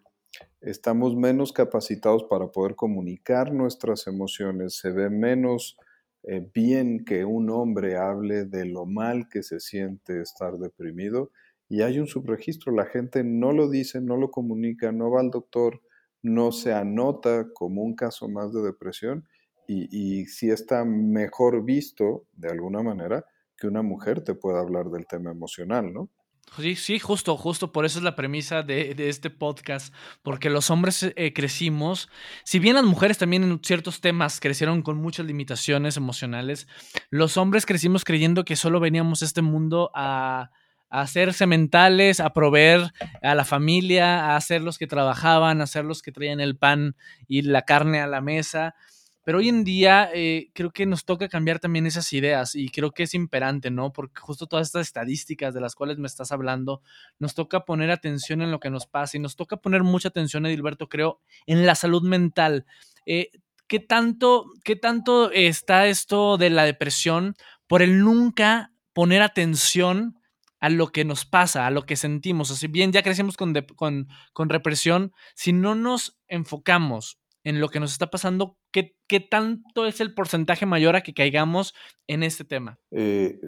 estamos 0.65 1.15
menos 1.15 1.53
capacitados 1.53 2.25
para 2.25 2.49
poder 2.49 2.75
comunicar 2.75 3.53
nuestras 3.53 4.07
emociones, 4.07 4.77
se 4.77 4.91
ve 4.91 5.11
menos 5.11 5.77
eh, 6.23 6.49
bien 6.55 7.05
que 7.05 7.25
un 7.25 7.51
hombre 7.51 7.97
hable 7.97 8.47
de 8.47 8.65
lo 8.65 8.87
mal 8.87 9.29
que 9.29 9.43
se 9.43 9.61
siente 9.61 10.23
estar 10.23 10.57
deprimido 10.59 11.31
y 11.69 11.83
hay 11.83 11.99
un 11.99 12.07
subregistro, 12.07 12.73
la 12.73 12.87
gente 12.87 13.25
no 13.25 13.53
lo 13.53 13.69
dice, 13.69 14.01
no 14.01 14.17
lo 14.17 14.31
comunica, 14.31 14.91
no 14.91 15.11
va 15.11 15.21
al 15.21 15.31
doctor, 15.31 15.83
no 16.23 16.51
se 16.53 16.73
anota 16.73 17.49
como 17.53 17.83
un 17.83 17.95
caso 17.95 18.29
más 18.29 18.53
de 18.53 18.63
depresión 18.63 19.27
y, 19.69 19.89
y 19.91 20.27
sí 20.27 20.51
está 20.51 20.85
mejor 20.85 21.65
visto 21.65 22.27
de 22.33 22.49
alguna 22.49 22.83
manera 22.83 23.27
que 23.57 23.67
una 23.67 23.83
mujer 23.83 24.23
te 24.25 24.35
pueda 24.35 24.61
hablar 24.61 24.91
del 24.91 25.07
tema 25.07 25.31
emocional, 25.31 25.93
¿no? 25.93 26.11
Sí, 26.57 26.77
sí, 26.77 26.99
justo, 27.01 27.37
justo 27.37 27.73
por 27.73 27.85
eso 27.85 27.99
es 27.99 28.05
la 28.05 28.15
premisa 28.15 28.63
de, 28.63 28.95
este 29.09 29.29
podcast, 29.29 29.93
porque 30.23 30.51
los 30.51 30.71
hombres 30.71 31.03
eh, 31.17 31.33
crecimos, 31.33 32.09
si 32.45 32.61
bien 32.61 32.77
las 32.77 32.85
mujeres 32.85 33.19
también 33.19 33.43
en 33.43 33.61
ciertos 33.63 34.01
temas 34.01 34.39
crecieron 34.39 34.83
con 34.83 34.97
muchas 34.97 35.27
limitaciones 35.27 35.97
emocionales, 35.97 36.69
los 37.11 37.37
hombres 37.39 37.67
crecimos 37.67 38.05
creyendo 38.05 38.45
que 38.45 38.55
solo 38.55 38.79
veníamos 38.79 39.23
a 39.23 39.25
este 39.25 39.43
mundo 39.43 39.91
a, 39.95 40.53
a 40.91 41.01
hacerse 41.01 41.47
mentales, 41.47 42.21
a 42.21 42.33
proveer 42.33 42.93
a 43.21 43.35
la 43.35 43.45
familia, 43.45 44.37
a 44.37 44.41
ser 44.41 44.63
los 44.63 44.79
que 44.79 44.87
trabajaban, 44.87 45.61
a 45.61 45.67
ser 45.67 45.85
los 45.85 46.03
que 46.03 46.13
traían 46.13 46.39
el 46.39 46.57
pan 46.57 46.95
y 47.27 47.43
la 47.43 47.63
carne 47.63 48.01
a 48.01 48.07
la 48.07 48.21
mesa. 48.21 48.77
Pero 49.25 49.39
hoy 49.39 49.49
en 49.49 49.65
día 49.65 50.11
eh, 50.15 50.51
creo 50.53 50.71
que 50.71 50.85
nos 50.85 51.07
toca 51.07 51.29
cambiar 51.29 51.59
también 51.59 51.87
esas 51.87 52.13
ideas 52.13 52.55
y 52.55 52.69
creo 52.69 52.93
que 52.93 53.05
es 53.05 53.15
imperante, 53.15 53.71
¿no? 53.71 53.91
Porque 53.93 54.21
justo 54.21 54.47
todas 54.47 54.67
estas 54.69 54.87
estadísticas 54.87 55.55
de 55.55 55.63
las 55.63 55.75
cuales 55.75 55.99
me 55.99 56.07
estás 56.07 56.31
hablando, 56.31 56.83
nos 57.19 57.35
toca 57.35 57.65
poner 57.65 57.91
atención 57.91 58.43
en 58.43 58.51
lo 58.51 58.61
que 58.61 58.69
nos 58.71 58.87
pasa 58.87 59.17
y 59.17 59.21
nos 59.21 59.35
toca 59.35 59.57
poner 59.57 59.83
mucha 59.83 60.09
atención, 60.09 60.45
Edilberto, 60.45 60.89
creo, 60.89 61.21
en 61.47 61.65
la 61.65 61.75
salud 61.75 62.03
mental. 62.03 62.67
Eh, 63.07 63.31
¿qué, 63.67 63.81
tanto, 63.81 64.53
¿Qué 64.63 64.77
tanto 64.77 65.31
está 65.31 65.87
esto 65.87 66.37
de 66.37 66.51
la 66.51 66.65
depresión 66.65 67.35
por 67.67 67.81
el 67.81 68.01
nunca 68.01 68.73
poner 68.93 69.23
atención 69.23 70.19
a 70.61 70.69
lo 70.69 70.89
que 70.89 71.05
nos 71.05 71.25
pasa, 71.25 71.67
a 71.67 71.71
lo 71.71 71.87
que 71.87 71.97
sentimos? 71.97 72.51
O 72.51 72.57
si 72.57 72.67
bien 72.67 72.93
ya 72.93 73.03
crecemos 73.03 73.39
con, 73.39 73.55
con, 73.75 74.09
con 74.35 74.49
represión, 74.51 75.13
si 75.35 75.55
no 75.55 75.75
nos 75.75 76.19
enfocamos 76.29 77.19
en 77.43 77.61
lo 77.61 77.71
que 77.71 77.81
nos 77.81 77.93
está 77.93 78.11
pasando, 78.11 78.59
¿qué, 78.75 78.97
qué 79.07 79.21
tanto 79.21 79.87
es 79.87 80.01
el 80.01 80.13
porcentaje 80.13 80.67
mayor 80.67 80.97
a 80.97 81.03
que 81.03 81.15
caigamos 81.15 81.75
en 82.09 82.25
este 82.25 82.45
tema? 82.45 82.79
Eh, 82.91 83.41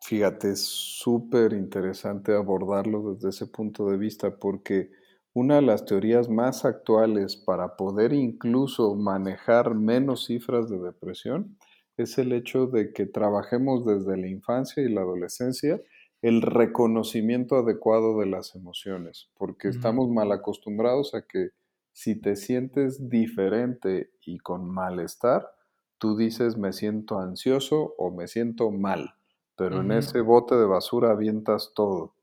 fíjate, 0.00 0.52
es 0.52 0.64
súper 0.64 1.52
interesante 1.52 2.34
abordarlo 2.34 3.12
desde 3.12 3.28
ese 3.28 3.46
punto 3.46 3.90
de 3.90 3.98
vista 3.98 4.38
porque 4.38 4.90
una 5.34 5.56
de 5.56 5.62
las 5.62 5.84
teorías 5.84 6.28
más 6.30 6.64
actuales 6.64 7.36
para 7.36 7.76
poder 7.76 8.14
incluso 8.14 8.94
manejar 8.94 9.74
menos 9.74 10.24
cifras 10.26 10.68
de 10.70 10.78
depresión 10.78 11.58
es 11.98 12.16
el 12.16 12.32
hecho 12.32 12.66
de 12.66 12.92
que 12.92 13.04
trabajemos 13.04 13.84
desde 13.84 14.16
la 14.16 14.28
infancia 14.28 14.82
y 14.82 14.88
la 14.88 15.02
adolescencia 15.02 15.80
el 16.22 16.42
reconocimiento 16.42 17.56
adecuado 17.56 18.18
de 18.20 18.26
las 18.26 18.54
emociones, 18.54 19.30
porque 19.38 19.68
estamos 19.68 20.10
mal 20.10 20.32
acostumbrados 20.32 21.14
a 21.14 21.22
que 21.22 21.50
si 21.92 22.20
te 22.20 22.36
sientes 22.36 23.08
diferente 23.08 24.10
y 24.24 24.38
con 24.38 24.70
malestar, 24.70 25.50
tú 25.98 26.16
dices 26.16 26.56
me 26.56 26.72
siento 26.72 27.18
ansioso 27.18 27.94
o 27.98 28.10
me 28.10 28.26
siento 28.26 28.70
mal, 28.70 29.14
pero 29.56 29.80
en 29.80 29.92
ese 29.92 30.20
bote 30.20 30.56
de 30.56 30.64
basura 30.64 31.10
avientas 31.10 31.72
todo. 31.74 32.14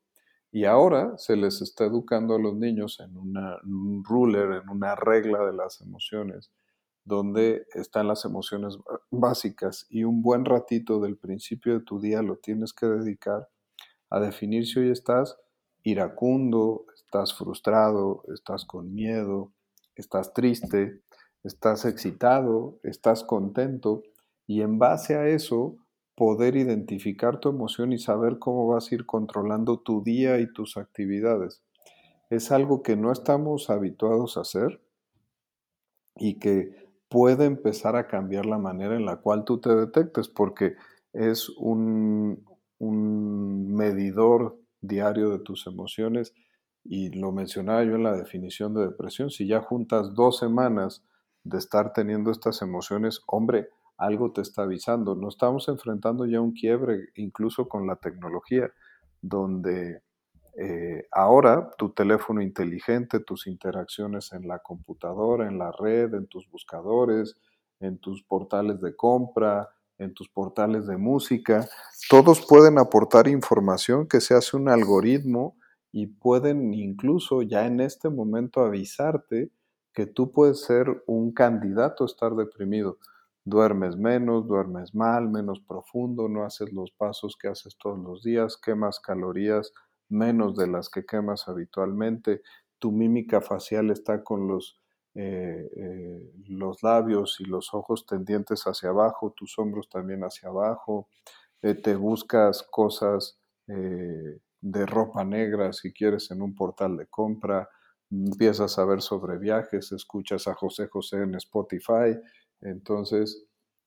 Y 0.50 0.64
ahora 0.64 1.16
se 1.18 1.36
les 1.36 1.60
está 1.60 1.84
educando 1.84 2.34
a 2.34 2.38
los 2.38 2.56
niños 2.56 3.00
en, 3.00 3.16
un 3.16 4.02
ruler, 4.04 4.62
en 4.62 4.68
una 4.70 4.94
regla 4.94 5.44
de 5.44 5.52
las 5.52 5.80
emociones, 5.80 6.50
donde 7.04 7.66
están 7.74 8.08
las 8.08 8.24
emociones 8.24 8.78
básicas 9.10 9.86
y 9.90 10.04
un 10.04 10.22
buen 10.22 10.44
ratito 10.44 11.00
del 11.00 11.16
principio 11.16 11.74
de 11.74 11.84
tu 11.84 12.00
día 12.00 12.22
lo 12.22 12.36
tienes 12.36 12.72
que 12.72 12.86
dedicar 12.86 13.48
a 14.10 14.20
definir 14.20 14.66
si 14.66 14.80
hoy 14.80 14.90
estás 14.90 15.36
iracundo, 15.82 16.86
estás 16.94 17.34
frustrado, 17.34 18.24
estás 18.34 18.64
con 18.64 18.94
miedo, 18.94 19.52
estás 19.98 20.32
triste, 20.32 21.02
estás 21.44 21.84
excitado, 21.84 22.78
estás 22.82 23.24
contento 23.24 24.02
y 24.46 24.62
en 24.62 24.78
base 24.78 25.16
a 25.16 25.26
eso 25.28 25.76
poder 26.14 26.56
identificar 26.56 27.38
tu 27.38 27.48
emoción 27.50 27.92
y 27.92 27.98
saber 27.98 28.38
cómo 28.38 28.66
vas 28.66 28.90
a 28.90 28.94
ir 28.94 29.06
controlando 29.06 29.78
tu 29.80 30.02
día 30.02 30.40
y 30.40 30.52
tus 30.52 30.76
actividades. 30.76 31.62
Es 32.30 32.50
algo 32.50 32.82
que 32.82 32.96
no 32.96 33.12
estamos 33.12 33.70
habituados 33.70 34.36
a 34.36 34.40
hacer 34.40 34.80
y 36.16 36.38
que 36.38 36.88
puede 37.08 37.44
empezar 37.44 37.96
a 37.96 38.08
cambiar 38.08 38.46
la 38.46 38.58
manera 38.58 38.96
en 38.96 39.06
la 39.06 39.16
cual 39.16 39.44
tú 39.44 39.60
te 39.60 39.74
detectes 39.74 40.28
porque 40.28 40.74
es 41.12 41.48
un, 41.50 42.44
un 42.78 43.74
medidor 43.74 44.58
diario 44.80 45.30
de 45.30 45.38
tus 45.38 45.66
emociones 45.66 46.34
y 46.84 47.10
lo 47.10 47.32
mencionaba 47.32 47.84
yo 47.84 47.96
en 47.96 48.04
la 48.04 48.16
definición 48.16 48.74
de 48.74 48.86
depresión, 48.86 49.30
si 49.30 49.46
ya 49.46 49.60
juntas 49.60 50.14
dos 50.14 50.38
semanas 50.38 51.04
de 51.44 51.58
estar 51.58 51.92
teniendo 51.92 52.30
estas 52.30 52.62
emociones, 52.62 53.22
hombre, 53.26 53.68
algo 53.96 54.32
te 54.32 54.40
está 54.40 54.62
avisando. 54.62 55.14
No 55.14 55.28
estamos 55.28 55.68
enfrentando 55.68 56.24
ya 56.26 56.40
un 56.40 56.52
quiebre 56.52 57.08
incluso 57.16 57.68
con 57.68 57.86
la 57.86 57.96
tecnología, 57.96 58.70
donde 59.20 60.02
eh, 60.56 61.06
ahora 61.12 61.70
tu 61.76 61.90
teléfono 61.90 62.40
inteligente, 62.40 63.20
tus 63.20 63.46
interacciones 63.46 64.32
en 64.32 64.48
la 64.48 64.60
computadora, 64.60 65.46
en 65.46 65.58
la 65.58 65.72
red, 65.72 66.14
en 66.14 66.26
tus 66.26 66.48
buscadores, 66.50 67.36
en 67.80 67.98
tus 67.98 68.22
portales 68.22 68.80
de 68.80 68.96
compra, 68.96 69.68
en 69.98 70.14
tus 70.14 70.28
portales 70.28 70.86
de 70.86 70.96
música, 70.96 71.68
todos 72.08 72.46
pueden 72.46 72.78
aportar 72.78 73.28
información 73.28 74.06
que 74.06 74.20
se 74.20 74.34
hace 74.34 74.56
un 74.56 74.68
algoritmo 74.68 75.57
y 75.92 76.06
pueden 76.06 76.74
incluso 76.74 77.42
ya 77.42 77.66
en 77.66 77.80
este 77.80 78.08
momento 78.10 78.60
avisarte 78.60 79.50
que 79.92 80.06
tú 80.06 80.32
puedes 80.32 80.62
ser 80.62 81.02
un 81.06 81.32
candidato 81.32 82.04
a 82.04 82.06
estar 82.06 82.34
deprimido. 82.36 82.98
Duermes 83.44 83.96
menos, 83.96 84.46
duermes 84.46 84.94
mal, 84.94 85.28
menos 85.28 85.60
profundo, 85.60 86.28
no 86.28 86.44
haces 86.44 86.72
los 86.72 86.90
pasos 86.92 87.36
que 87.36 87.48
haces 87.48 87.76
todos 87.78 87.98
los 87.98 88.22
días, 88.22 88.56
quemas 88.56 89.00
calorías 89.00 89.72
menos 90.08 90.56
de 90.56 90.66
las 90.66 90.88
que 90.88 91.04
quemas 91.04 91.48
habitualmente, 91.48 92.42
tu 92.78 92.92
mímica 92.92 93.40
facial 93.40 93.90
está 93.90 94.22
con 94.22 94.46
los, 94.48 94.80
eh, 95.14 95.68
eh, 95.76 96.32
los 96.46 96.82
labios 96.82 97.36
y 97.40 97.44
los 97.44 97.74
ojos 97.74 98.06
tendientes 98.06 98.64
hacia 98.64 98.90
abajo, 98.90 99.32
tus 99.36 99.58
hombros 99.58 99.88
también 99.88 100.20
hacia 100.22 100.48
abajo, 100.48 101.08
eh, 101.62 101.74
te 101.74 101.96
buscas 101.96 102.62
cosas 102.70 103.38
de 104.60 104.86
ropa 104.86 105.24
negra, 105.24 105.72
si 105.72 105.92
quieres, 105.92 106.30
en 106.30 106.42
un 106.42 106.54
portal 106.54 106.96
de 106.96 107.06
compra, 107.06 107.68
empiezas 108.10 108.78
a 108.78 108.84
ver 108.84 109.02
sobre 109.02 109.38
viajes, 109.38 109.92
escuchas 109.92 110.48
a 110.48 110.54
José 110.54 110.88
José 110.88 111.18
en 111.18 111.34
Spotify, 111.34 112.18
entonces 112.60 113.46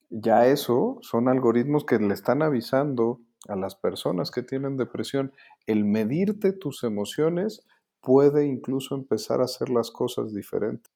ya 0.10 0.46
eso 0.46 1.00
son 1.02 1.28
algoritmos 1.28 1.86
que 1.86 1.98
le 1.98 2.14
están 2.14 2.42
avisando 2.42 3.22
a 3.48 3.56
las 3.56 3.76
personas 3.76 4.30
que 4.30 4.44
tienen 4.44 4.78
depresión. 4.78 5.34
El 5.66 5.86
medirte 5.86 6.54
tus 6.54 6.84
emociones 6.84 7.66
puede 8.02 8.46
incluso 8.46 8.96
empezar 8.96 9.42
a 9.42 9.46
hacer 9.46 9.70
las 9.70 9.92
cosas 9.92 10.34
diferentes. 10.34 10.92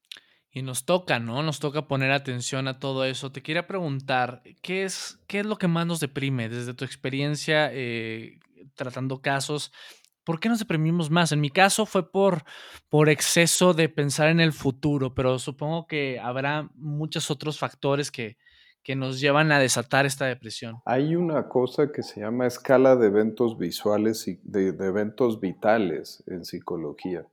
Y 0.52 0.62
nos 0.62 0.86
toca, 0.86 1.20
¿no? 1.20 1.44
Nos 1.44 1.60
toca 1.60 1.88
poner 1.88 2.12
atención 2.12 2.68
a 2.68 2.80
todo 2.80 3.04
eso. 3.04 3.32
Te 3.32 3.44
quería 3.44 3.68
preguntar, 3.68 4.42
¿qué 4.62 4.84
es, 4.84 5.20
qué 5.28 5.42
es 5.42 5.46
lo 5.46 5.58
que 5.58 5.68
más 5.68 5.86
nos 5.86 6.00
deprime 6.00 6.48
desde 6.48 6.74
tu 6.74 6.86
experiencia 6.86 7.70
eh, 7.74 8.40
tratando 8.76 9.22
casos, 9.22 9.72
¿por 10.24 10.40
qué 10.40 10.50
nos 10.50 10.60
deprimimos 10.60 11.10
más? 11.10 11.32
En 11.32 11.42
mi 11.42 11.50
caso 11.50 11.86
fue 11.86 12.12
por, 12.12 12.44
por 12.90 13.10
exceso 13.10 13.74
de 13.74 13.90
pensar 13.90 14.30
en 14.30 14.40
el 14.40 14.54
futuro, 14.54 15.14
pero 15.14 15.40
supongo 15.40 15.88
que 15.88 16.20
habrá 16.20 16.70
muchos 16.76 17.32
otros 17.32 17.60
factores 17.60 18.12
que, 18.12 18.38
que 18.86 18.96
nos 18.96 19.20
llevan 19.20 19.52
a 19.52 19.58
desatar 19.58 20.06
esta 20.06 20.26
depresión. 20.26 20.78
Hay 20.86 21.16
una 21.16 21.50
cosa 21.50 21.92
que 21.92 22.04
se 22.04 22.22
llama 22.22 22.46
escala 22.46 22.96
de 22.96 23.08
eventos 23.08 23.58
visuales 23.58 24.28
y 24.28 24.40
de, 24.44 24.68
eventos 24.68 25.40
vitales 25.40 26.24
en 26.28 26.46
psicología. 26.46 27.26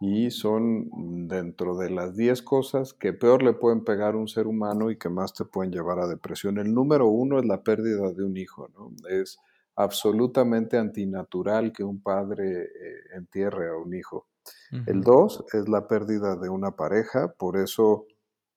Y 0.00 0.30
son 0.30 0.88
dentro 1.26 1.76
de 1.76 1.90
las 1.90 2.16
10 2.16 2.40
cosas 2.42 2.94
que 2.94 3.12
peor 3.12 3.42
le 3.42 3.52
pueden 3.52 3.84
pegar 3.84 4.14
a 4.14 4.18
un 4.18 4.28
ser 4.28 4.46
humano 4.46 4.92
y 4.92 4.96
que 4.96 5.08
más 5.08 5.34
te 5.34 5.44
pueden 5.44 5.72
llevar 5.72 5.98
a 5.98 6.06
depresión. 6.06 6.56
El 6.56 6.72
número 6.72 7.08
uno 7.08 7.40
es 7.40 7.44
la 7.44 7.64
pérdida 7.64 8.12
de 8.12 8.22
un 8.22 8.36
hijo, 8.36 8.70
¿no? 8.78 8.92
Es 9.10 9.40
absolutamente 9.82 10.76
antinatural 10.76 11.72
que 11.72 11.84
un 11.84 12.02
padre 12.02 12.62
eh, 12.62 12.68
entierre 13.16 13.68
a 13.68 13.76
un 13.76 13.94
hijo. 13.94 14.28
El 14.86 15.02
dos 15.02 15.44
es 15.52 15.68
la 15.68 15.86
pérdida 15.86 16.36
de 16.36 16.48
una 16.48 16.72
pareja, 16.72 17.34
por 17.38 17.56
eso 17.56 18.06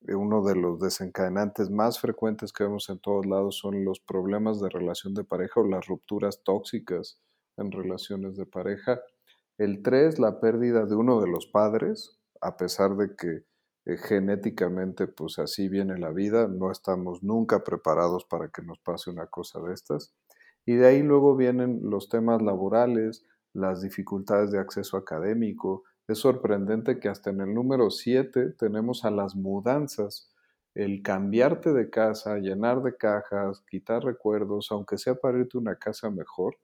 eh, 0.07 0.15
uno 0.15 0.43
de 0.43 0.55
los 0.55 0.79
desencadenantes 0.79 1.69
más 1.69 1.99
frecuentes 1.99 2.51
que 2.51 2.63
vemos 2.63 2.89
en 2.89 2.99
todos 2.99 3.25
lados 3.25 3.57
son 3.57 3.85
los 3.85 3.99
problemas 3.99 4.59
de 4.61 4.69
relación 4.69 5.13
de 5.13 5.23
pareja 5.23 5.61
o 5.61 5.67
las 5.67 5.85
rupturas 5.87 6.41
tóxicas 6.43 7.19
en 7.57 7.71
relaciones 7.71 8.35
de 8.35 8.45
pareja. 8.45 9.01
El 9.57 9.81
tres, 9.81 10.19
la 10.19 10.39
pérdida 10.39 10.85
de 10.85 10.95
uno 10.95 11.21
de 11.21 11.27
los 11.27 11.47
padres, 11.47 12.19
a 12.41 12.57
pesar 12.57 12.95
de 12.95 13.15
que 13.15 13.43
eh, 13.85 13.97
genéticamente 13.97 15.07
pues 15.07 15.39
así 15.39 15.67
viene 15.67 15.97
la 15.97 16.11
vida, 16.11 16.47
no 16.47 16.71
estamos 16.71 17.21
nunca 17.21 17.63
preparados 17.63 18.25
para 18.25 18.49
que 18.49 18.61
nos 18.61 18.79
pase 18.79 19.09
una 19.09 19.27
cosa 19.27 19.59
de 19.61 19.73
estas. 19.73 20.13
Y 20.65 20.75
de 20.75 20.87
ahí 20.87 21.03
luego 21.03 21.35
vienen 21.35 21.81
los 21.83 22.09
temas 22.09 22.41
laborales, 22.41 23.25
las 23.53 23.81
dificultades 23.81 24.51
de 24.51 24.59
acceso 24.59 24.97
académico. 24.97 25.83
Es 26.07 26.19
sorprendente 26.19 26.99
que 26.99 27.09
hasta 27.09 27.29
en 27.29 27.41
el 27.41 27.53
número 27.53 27.89
7 27.89 28.51
tenemos 28.57 29.05
a 29.05 29.11
las 29.11 29.35
mudanzas, 29.35 30.31
el 30.75 31.03
cambiarte 31.03 31.71
de 31.73 31.89
casa, 31.89 32.37
llenar 32.39 32.81
de 32.81 32.97
cajas, 32.97 33.63
quitar 33.69 34.03
recuerdos, 34.03 34.71
aunque 34.71 34.97
sea 34.97 35.15
para 35.15 35.39
irte 35.39 35.57
a 35.57 35.61
una 35.61 35.75
casa 35.75 36.09
mejor, 36.09 36.57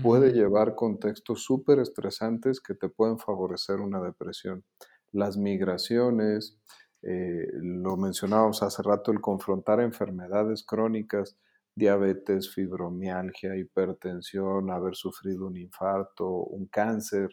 puede 0.00 0.32
llevar 0.32 0.74
contextos 0.74 1.42
súper 1.44 1.78
estresantes 1.78 2.60
que 2.60 2.74
te 2.74 2.88
pueden 2.88 3.18
favorecer 3.18 3.80
una 3.80 4.00
depresión. 4.00 4.64
Las 5.12 5.36
migraciones, 5.36 6.58
eh, 7.02 7.46
lo 7.54 7.96
mencionábamos 7.96 8.62
hace 8.62 8.82
rato, 8.82 9.12
el 9.12 9.20
confrontar 9.20 9.80
enfermedades 9.80 10.64
crónicas, 10.64 11.36
diabetes, 11.74 12.52
fibromialgia, 12.52 13.56
hipertensión, 13.56 14.70
haber 14.70 14.94
sufrido 14.94 15.46
un 15.46 15.56
infarto, 15.56 16.28
un 16.28 16.66
cáncer, 16.66 17.30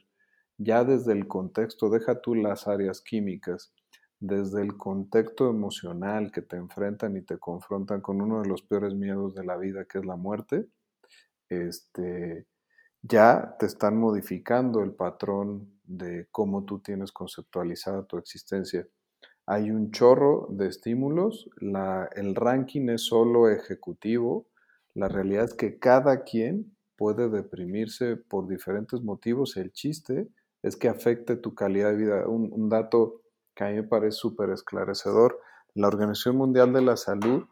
ya 0.57 0.83
desde 0.83 1.13
el 1.13 1.27
contexto, 1.27 1.89
deja 1.89 2.21
tú 2.21 2.35
las 2.35 2.67
áreas 2.67 3.01
químicas, 3.01 3.73
desde 4.19 4.61
el 4.61 4.75
contexto 4.77 5.49
emocional 5.49 6.31
que 6.31 6.41
te 6.41 6.57
enfrentan 6.57 7.15
y 7.15 7.21
te 7.21 7.37
confrontan 7.37 8.01
con 8.01 8.21
uno 8.21 8.41
de 8.41 8.49
los 8.49 8.61
peores 8.63 8.93
miedos 8.93 9.33
de 9.35 9.45
la 9.45 9.57
vida, 9.57 9.85
que 9.85 9.99
es 9.99 10.05
la 10.05 10.17
muerte, 10.17 10.67
este, 11.49 12.45
ya 13.01 13.55
te 13.57 13.65
están 13.65 13.97
modificando 13.97 14.83
el 14.83 14.93
patrón 14.93 15.79
de 15.83 16.27
cómo 16.31 16.65
tú 16.65 16.79
tienes 16.79 17.11
conceptualizada 17.11 18.05
tu 18.05 18.17
existencia. 18.17 18.85
Hay 19.51 19.71
un 19.71 19.89
chorro 19.89 20.45
de 20.51 20.67
estímulos, 20.67 21.49
el 21.59 22.35
ranking 22.35 22.87
es 22.89 23.01
solo 23.01 23.49
ejecutivo, 23.49 24.45
la 24.93 25.07
realidad 25.07 25.45
es 25.45 25.55
que 25.55 25.79
cada 25.79 26.23
quien 26.23 26.77
puede 26.95 27.29
deprimirse 27.29 28.15
por 28.15 28.47
diferentes 28.47 29.01
motivos, 29.01 29.57
el 29.57 29.71
chiste 29.71 30.29
es 30.61 30.75
que 30.75 30.87
afecte 30.87 31.35
tu 31.35 31.55
calidad 31.55 31.89
de 31.89 31.97
vida. 31.97 32.27
Un, 32.27 32.53
un 32.53 32.69
dato 32.69 33.23
que 33.55 33.63
a 33.63 33.69
mí 33.69 33.77
me 33.77 33.83
parece 33.83 34.17
súper 34.17 34.51
esclarecedor, 34.51 35.39
la 35.73 35.87
Organización 35.87 36.35
Mundial 36.35 36.71
de 36.71 36.83
la 36.83 36.95
Salud 36.95 37.45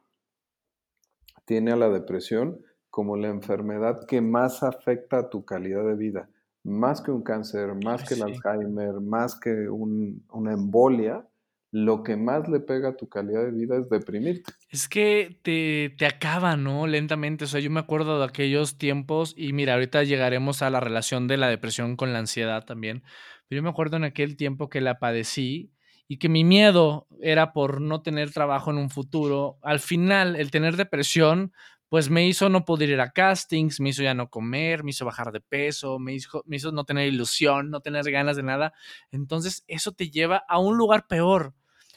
tiene 1.45 1.71
a 1.71 1.77
la 1.77 1.89
depresión 1.89 2.63
como 2.91 3.17
la 3.17 3.29
enfermedad 3.29 4.05
que 4.05 4.21
más 4.21 4.61
afecta 4.61 5.17
a 5.17 5.29
tu 5.31 5.45
calidad 5.45 5.83
de 5.83 5.95
vida, 5.95 6.29
más 6.63 7.01
que 7.01 7.09
un 7.09 7.23
cáncer, 7.23 7.73
más 7.83 8.07
que 8.07 8.13
el 8.13 8.21
Alzheimer, 8.21 9.01
más 9.01 9.39
que 9.39 9.67
una 9.67 10.53
embolia, 10.53 11.27
lo 11.71 12.03
que 12.03 12.15
más 12.15 12.47
le 12.47 12.59
pega 12.59 12.89
a 12.89 12.95
tu 12.95 13.09
calidad 13.09 13.43
de 13.43 13.51
vida 13.51 13.77
es 13.77 13.89
deprimirte. 13.89 14.53
Es 14.69 14.87
que 14.87 15.39
te, 15.43 15.93
te, 15.97 16.05
acaba, 16.05 16.55
¿no? 16.55 16.87
Lentamente. 16.87 17.45
O 17.45 17.47
sea, 17.47 17.59
yo 17.59 17.69
me 17.69 17.79
acuerdo 17.79 18.19
de 18.19 18.25
aquellos 18.25 18.77
tiempos 18.77 19.33
y 19.37 19.53
mira, 19.53 19.73
ahorita 19.73 20.03
llegaremos 20.03 20.61
a 20.61 20.69
la 20.69 20.79
relación 20.79 21.27
de 21.27 21.37
la 21.37 21.49
depresión 21.49 21.95
con 21.95 22.13
la 22.13 22.19
ansiedad 22.19 22.65
también. 22.65 23.03
Pero 23.47 23.59
yo 23.59 23.63
me 23.63 23.69
acuerdo 23.69 23.97
en 23.97 24.05
aquel 24.05 24.37
tiempo 24.37 24.69
que 24.69 24.81
la 24.81 24.99
padecí 24.99 25.71
y 26.07 26.17
que 26.17 26.29
mi 26.29 26.43
miedo 26.43 27.07
era 27.21 27.53
por 27.53 27.81
no 27.81 28.01
tener 28.01 28.31
trabajo 28.31 28.71
en 28.71 28.77
un 28.77 28.89
futuro. 28.89 29.57
Al 29.61 29.79
final, 29.79 30.35
el 30.35 30.51
tener 30.51 30.77
depresión 30.77 31.51
pues 31.89 32.09
me 32.09 32.27
hizo 32.27 32.49
no 32.49 32.65
poder 32.65 32.89
ir 32.89 32.99
a 32.99 33.11
castings, 33.11 33.79
me 33.79 33.89
hizo 33.89 34.03
ya 34.03 34.13
no 34.13 34.29
comer, 34.29 34.83
me 34.83 34.91
hizo 34.91 35.05
bajar 35.05 35.31
de 35.31 35.39
peso, 35.39 35.99
me 35.99 36.13
hizo, 36.13 36.43
no 36.71 36.83
tener 36.83 37.07
ilusión, 37.07 37.69
no 37.69 37.79
tener 37.79 38.09
ganas 38.11 38.35
de 38.35 38.43
nada. 38.43 38.73
Entonces 39.11 39.63
eso 39.67 39.93
te 39.93 40.09
lleva 40.09 40.43
a 40.47 40.59
un 40.59 40.77
lugar 40.77 41.07
peor. 41.07 41.53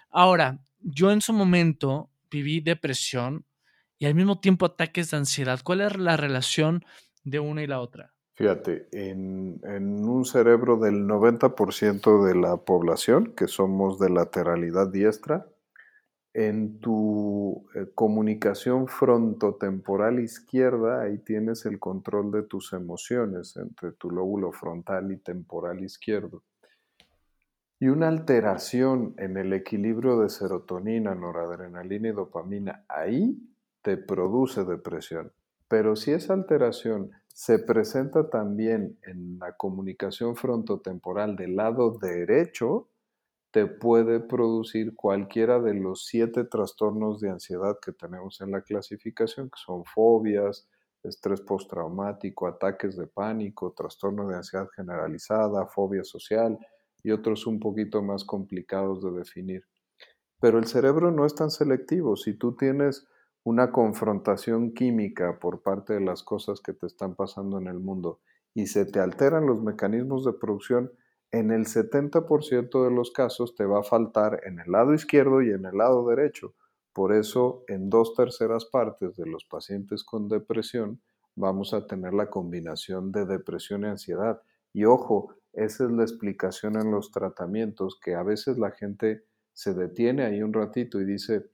Ahora, 0.08 0.60
yo 0.80 1.10
en 1.10 1.20
su 1.20 1.32
momento 1.32 2.10
viví 2.30 2.60
depresión 2.60 3.44
y 3.98 4.06
al 4.06 4.14
mismo 4.14 4.40
tiempo 4.40 4.66
ataques 4.66 5.10
de 5.10 5.16
ansiedad. 5.16 5.60
¿Cuál 5.62 5.80
es 5.80 5.96
la 5.96 6.16
relación 6.16 6.84
de 7.24 7.40
una 7.40 7.62
y 7.62 7.66
la 7.66 7.80
otra? 7.80 8.14
Fíjate, 8.34 8.88
en, 8.92 9.60
en 9.64 10.08
un 10.08 10.24
cerebro 10.24 10.78
del 10.78 11.06
90% 11.06 12.24
de 12.24 12.34
la 12.34 12.56
población, 12.56 13.34
que 13.36 13.48
somos 13.48 13.98
de 13.98 14.08
lateralidad 14.08 14.88
diestra, 14.88 15.46
en 16.32 16.78
tu 16.78 17.66
eh, 17.74 17.86
comunicación 17.94 18.86
frontotemporal 18.86 20.20
izquierda, 20.20 21.02
ahí 21.02 21.18
tienes 21.18 21.66
el 21.66 21.78
control 21.78 22.30
de 22.30 22.42
tus 22.42 22.72
emociones 22.72 23.56
entre 23.56 23.92
tu 23.92 24.10
lóbulo 24.10 24.52
frontal 24.52 25.10
y 25.10 25.16
temporal 25.16 25.82
izquierdo. 25.82 26.42
Y 27.80 27.88
una 27.88 28.08
alteración 28.08 29.14
en 29.16 29.38
el 29.38 29.52
equilibrio 29.54 30.20
de 30.20 30.28
serotonina, 30.28 31.14
noradrenalina 31.14 32.08
y 32.08 32.12
dopamina, 32.12 32.84
ahí 32.88 33.38
te 33.82 33.96
produce 33.96 34.64
depresión. 34.64 35.32
Pero 35.66 35.96
si 35.96 36.12
esa 36.12 36.34
alteración 36.34 37.10
se 37.28 37.58
presenta 37.58 38.28
también 38.28 38.98
en 39.02 39.38
la 39.38 39.56
comunicación 39.56 40.36
frontotemporal 40.36 41.36
del 41.36 41.56
lado 41.56 41.98
derecho, 41.98 42.89
te 43.50 43.66
puede 43.66 44.20
producir 44.20 44.94
cualquiera 44.94 45.60
de 45.60 45.74
los 45.74 46.06
siete 46.06 46.44
trastornos 46.44 47.20
de 47.20 47.30
ansiedad 47.30 47.78
que 47.84 47.92
tenemos 47.92 48.40
en 48.40 48.52
la 48.52 48.62
clasificación, 48.62 49.50
que 49.50 49.58
son 49.64 49.84
fobias, 49.84 50.68
estrés 51.02 51.40
postraumático, 51.40 52.46
ataques 52.46 52.96
de 52.96 53.06
pánico, 53.06 53.72
trastorno 53.72 54.28
de 54.28 54.36
ansiedad 54.36 54.68
generalizada, 54.76 55.66
fobia 55.66 56.04
social 56.04 56.58
y 57.02 57.10
otros 57.10 57.46
un 57.46 57.58
poquito 57.58 58.02
más 58.02 58.24
complicados 58.24 59.02
de 59.02 59.10
definir. 59.12 59.64
Pero 60.40 60.58
el 60.58 60.66
cerebro 60.66 61.10
no 61.10 61.26
es 61.26 61.34
tan 61.34 61.50
selectivo. 61.50 62.16
Si 62.16 62.34
tú 62.34 62.54
tienes 62.56 63.06
una 63.42 63.72
confrontación 63.72 64.72
química 64.72 65.38
por 65.38 65.62
parte 65.62 65.94
de 65.94 66.00
las 66.00 66.22
cosas 66.22 66.60
que 66.60 66.72
te 66.72 66.86
están 66.86 67.14
pasando 67.14 67.58
en 67.58 67.66
el 67.66 67.80
mundo 67.80 68.20
y 68.54 68.66
se 68.66 68.84
te 68.84 69.00
alteran 69.00 69.46
los 69.46 69.62
mecanismos 69.62 70.24
de 70.24 70.34
producción, 70.34 70.92
en 71.32 71.50
el 71.52 71.66
70% 71.66 72.84
de 72.84 72.90
los 72.90 73.12
casos 73.12 73.54
te 73.54 73.64
va 73.64 73.80
a 73.80 73.84
faltar 73.84 74.40
en 74.44 74.58
el 74.58 74.70
lado 74.70 74.94
izquierdo 74.94 75.42
y 75.42 75.50
en 75.50 75.64
el 75.64 75.76
lado 75.76 76.06
derecho. 76.08 76.54
Por 76.92 77.12
eso, 77.12 77.64
en 77.68 77.88
dos 77.88 78.14
terceras 78.14 78.64
partes 78.64 79.16
de 79.16 79.26
los 79.26 79.44
pacientes 79.44 80.02
con 80.02 80.28
depresión, 80.28 81.00
vamos 81.36 81.72
a 81.72 81.86
tener 81.86 82.14
la 82.14 82.28
combinación 82.28 83.12
de 83.12 83.26
depresión 83.26 83.82
y 83.82 83.86
ansiedad. 83.86 84.42
Y 84.72 84.84
ojo, 84.84 85.34
esa 85.52 85.84
es 85.84 85.90
la 85.92 86.02
explicación 86.02 86.76
en 86.76 86.90
los 86.90 87.12
tratamientos, 87.12 87.98
que 88.02 88.14
a 88.14 88.22
veces 88.22 88.58
la 88.58 88.72
gente 88.72 89.24
se 89.52 89.74
detiene 89.74 90.24
ahí 90.24 90.42
un 90.42 90.52
ratito 90.52 91.00
y 91.00 91.04
dice, 91.04 91.50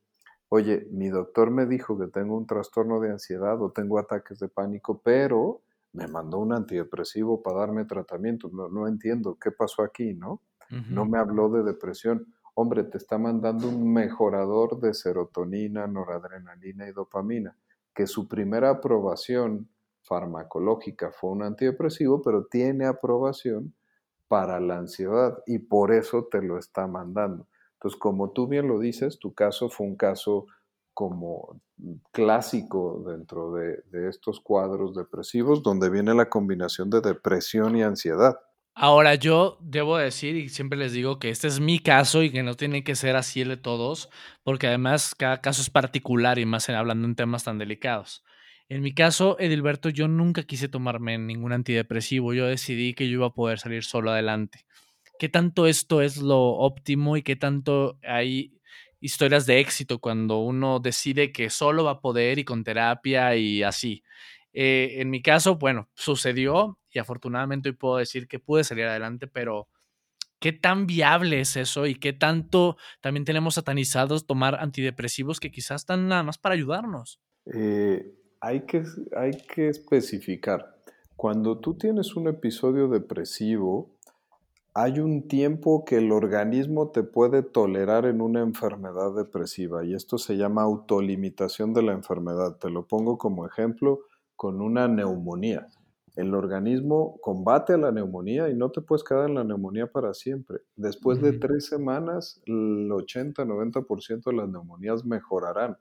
oye, 0.48 0.86
mi 0.90 1.08
doctor 1.08 1.50
me 1.50 1.66
dijo 1.66 1.98
que 1.98 2.06
tengo 2.06 2.36
un 2.36 2.46
trastorno 2.46 3.00
de 3.00 3.10
ansiedad 3.10 3.60
o 3.60 3.72
tengo 3.72 3.98
ataques 3.98 4.38
de 4.38 4.48
pánico, 4.48 5.02
pero 5.02 5.62
me 5.92 6.06
mandó 6.06 6.38
un 6.38 6.52
antidepresivo 6.52 7.42
para 7.42 7.60
darme 7.60 7.84
tratamiento. 7.84 8.48
No, 8.48 8.86
entiendo 8.86 9.38
qué 9.40 9.50
pasó 9.50 9.82
aquí, 9.82 10.14
¿no? 10.14 10.42
No 10.90 11.04
me 11.04 11.18
habló 11.18 11.48
de 11.48 11.62
depresión. 11.62 12.26
Hombre, 12.54 12.84
te 12.84 12.98
está 12.98 13.18
mandando 13.18 13.68
un 13.68 13.92
mejorador 13.92 14.80
de 14.80 14.94
serotonina, 14.94 15.86
noradrenalina 15.86 16.88
y 16.88 16.92
dopamina, 16.92 17.56
que 17.94 18.06
su 18.06 18.28
primera 18.28 18.70
aprobación 18.70 19.68
farmacológica 20.02 21.10
fue 21.12 21.30
un 21.30 21.42
antidepresivo, 21.42 22.22
pero 22.22 22.46
tiene 22.46 22.86
aprobación 22.86 23.74
para 24.28 24.60
la 24.60 24.78
ansiedad 24.78 25.38
y 25.46 25.58
por 25.58 25.92
eso 25.92 26.28
te 26.30 26.42
lo 26.42 26.58
está 26.58 26.86
mandando. 26.86 27.46
Entonces, 27.74 27.98
como 28.00 28.30
tú 28.30 28.48
bien 28.48 28.68
lo 28.68 28.78
dices, 28.78 29.18
tu 29.18 29.34
caso 29.34 29.68
fue 29.68 29.86
un 29.86 29.96
caso 29.96 30.46
como 30.96 31.60
clásico 32.10 33.04
dentro 33.06 33.52
de, 33.52 34.08
estos 34.08 34.40
cuadros 34.40 34.94
depresivos, 34.94 35.62
donde 35.62 35.90
viene 35.90 36.14
la 36.14 36.30
combinación 36.30 36.88
de 36.88 37.02
depresión 37.02 37.76
y 37.76 37.82
ansiedad. 37.82 38.38
Ahora, 38.74 39.14
yo 39.14 39.58
debo 39.60 39.98
decir, 39.98 40.36
y 40.36 40.48
siempre 40.48 40.78
les 40.78 40.92
digo 40.92 41.18
que 41.18 41.28
este 41.28 41.48
es 41.48 41.60
mi 41.60 41.80
caso 41.80 42.22
y 42.22 42.30
que 42.30 42.42
no 42.42 42.54
tiene 42.54 42.82
que 42.82 42.96
ser 42.96 43.14
así 43.14 43.42
el 43.42 43.48
de 43.48 43.56
todos, 43.58 44.08
porque 44.42 44.68
además 44.68 45.14
cada 45.14 45.42
caso 45.42 45.60
es 45.60 45.68
particular 45.68 46.38
y 46.38 46.46
más 46.46 46.66
hablando 46.70 47.06
en 47.06 47.14
temas 47.14 47.44
tan 47.44 47.58
delicados. 47.58 48.24
En 48.70 48.80
mi 48.80 48.94
caso, 48.94 49.38
Edilberto, 49.38 49.90
yo 49.90 50.08
nunca 50.08 50.44
quise 50.44 50.66
tomarme 50.66 51.18
ningún 51.18 51.52
antidepresivo. 51.52 52.32
Yo 52.32 52.46
decidí 52.46 52.94
que 52.94 53.06
yo 53.06 53.18
iba 53.18 53.26
a 53.26 53.34
poder 53.34 53.58
salir 53.58 53.84
solo 53.84 54.12
adelante. 54.12 54.64
¿Qué 55.18 55.28
tanto 55.28 55.66
esto 55.66 56.00
es 56.00 56.16
lo 56.16 56.38
óptimo 56.38 57.18
y 57.18 57.22
qué 57.22 57.36
tanto 57.36 57.98
hay 58.02 58.55
historias 59.00 59.46
de 59.46 59.60
éxito 59.60 59.98
cuando 59.98 60.38
uno 60.38 60.80
decide 60.80 61.32
que 61.32 61.50
solo 61.50 61.84
va 61.84 61.92
a 61.92 62.00
poder 62.00 62.38
y 62.38 62.44
con 62.44 62.64
terapia 62.64 63.36
y 63.36 63.62
así. 63.62 64.02
Eh, 64.52 65.00
en 65.00 65.10
mi 65.10 65.20
caso, 65.20 65.56
bueno, 65.56 65.90
sucedió 65.94 66.78
y 66.90 66.98
afortunadamente 66.98 67.68
hoy 67.68 67.74
puedo 67.74 67.98
decir 67.98 68.26
que 68.26 68.38
pude 68.38 68.64
salir 68.64 68.86
adelante, 68.86 69.26
pero 69.26 69.68
¿qué 70.40 70.52
tan 70.52 70.86
viable 70.86 71.40
es 71.40 71.56
eso 71.56 71.86
y 71.86 71.94
qué 71.94 72.12
tanto 72.12 72.76
también 73.00 73.24
tenemos 73.24 73.56
satanizados 73.56 74.26
tomar 74.26 74.54
antidepresivos 74.54 75.40
que 75.40 75.50
quizás 75.50 75.82
están 75.82 76.08
nada 76.08 76.22
más 76.22 76.38
para 76.38 76.54
ayudarnos? 76.54 77.20
Eh, 77.52 78.14
hay, 78.40 78.64
que, 78.64 78.82
hay 79.16 79.32
que 79.46 79.68
especificar. 79.68 80.76
Cuando 81.16 81.58
tú 81.60 81.76
tienes 81.76 82.16
un 82.16 82.28
episodio 82.28 82.88
depresivo, 82.88 83.95
hay 84.78 85.00
un 85.00 85.26
tiempo 85.26 85.86
que 85.86 85.96
el 85.96 86.12
organismo 86.12 86.90
te 86.90 87.02
puede 87.02 87.42
tolerar 87.42 88.04
en 88.04 88.20
una 88.20 88.42
enfermedad 88.42 89.14
depresiva 89.16 89.86
y 89.86 89.94
esto 89.94 90.18
se 90.18 90.36
llama 90.36 90.64
autolimitación 90.64 91.72
de 91.72 91.80
la 91.80 91.92
enfermedad. 91.92 92.58
Te 92.58 92.68
lo 92.68 92.86
pongo 92.86 93.16
como 93.16 93.46
ejemplo 93.46 94.00
con 94.36 94.60
una 94.60 94.86
neumonía. 94.86 95.66
El 96.14 96.34
organismo 96.34 97.18
combate 97.22 97.72
a 97.72 97.78
la 97.78 97.90
neumonía 97.90 98.50
y 98.50 98.54
no 98.54 98.70
te 98.70 98.82
puedes 98.82 99.02
quedar 99.02 99.30
en 99.30 99.36
la 99.36 99.44
neumonía 99.44 99.86
para 99.86 100.12
siempre. 100.12 100.58
Después 100.76 101.22
de 101.22 101.32
tres 101.38 101.64
semanas, 101.64 102.42
el 102.44 102.90
80-90% 102.90 104.24
de 104.24 104.36
las 104.36 104.48
neumonías 104.50 105.06
mejorarán. 105.06 105.78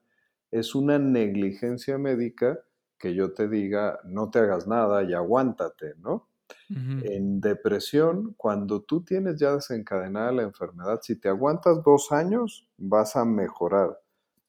Es 0.51 0.73
una 0.73 0.99
negligencia 0.99 1.97
médica 1.97 2.61
que 2.97 3.13
yo 3.13 3.33
te 3.33 3.49
diga, 3.49 3.99
no 4.05 4.29
te 4.29 4.39
hagas 4.39 4.67
nada 4.67 5.03
y 5.03 5.13
aguántate, 5.13 5.95
¿no? 5.97 6.29
En 6.69 7.41
depresión, 7.41 8.33
cuando 8.37 8.81
tú 8.81 9.03
tienes 9.03 9.39
ya 9.39 9.53
desencadenada 9.53 10.31
la 10.31 10.43
enfermedad, 10.43 10.99
si 11.01 11.15
te 11.15 11.29
aguantas 11.29 11.83
dos 11.83 12.11
años, 12.11 12.67
vas 12.77 13.15
a 13.15 13.25
mejorar. 13.25 13.99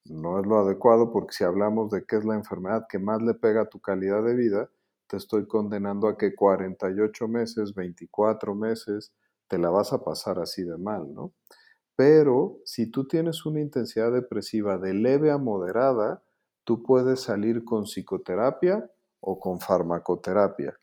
No 0.05 0.41
es 0.41 0.47
lo 0.47 0.59
adecuado 0.59 1.11
porque 1.11 1.35
si 1.35 1.45
hablamos 1.45 1.91
de 1.91 2.05
qué 2.07 2.17
es 2.17 2.25
la 2.25 2.35
enfermedad 2.35 2.87
que 2.89 2.99
más 2.99 3.23
le 3.23 3.35
pega 3.35 3.63
a 3.63 3.69
tu 3.69 3.81
calidad 3.81 4.23
de 4.25 4.35
vida, 4.35 4.71
te 5.07 5.17
estoy 5.17 5.47
condenando 5.47 6.09
a 6.09 6.17
que 6.17 6.35
48 6.35 7.29
meses, 7.29 7.75
24 7.75 8.55
meses, 8.55 9.13
te 9.49 9.59
la 9.59 9.71
vas 9.71 9.93
a 9.93 10.03
pasar 10.05 10.39
así 10.39 10.65
de 10.65 10.79
mal, 10.79 11.13
¿no? 11.13 11.33
Pero 11.97 12.59
si 12.65 12.91
tú 12.91 13.07
tienes 13.07 13.47
una 13.47 13.61
intensidad 13.61 14.13
depresiva 14.13 14.79
de 14.79 14.95
leve 14.95 15.31
a 15.31 15.39
moderada, 15.39 16.23
tú 16.65 16.83
puedes 16.83 17.21
salir 17.21 17.65
con 17.65 17.85
psicoterapia 17.85 18.91
o 19.21 19.41
con 19.41 19.61
farmacoterapia. 19.61 20.79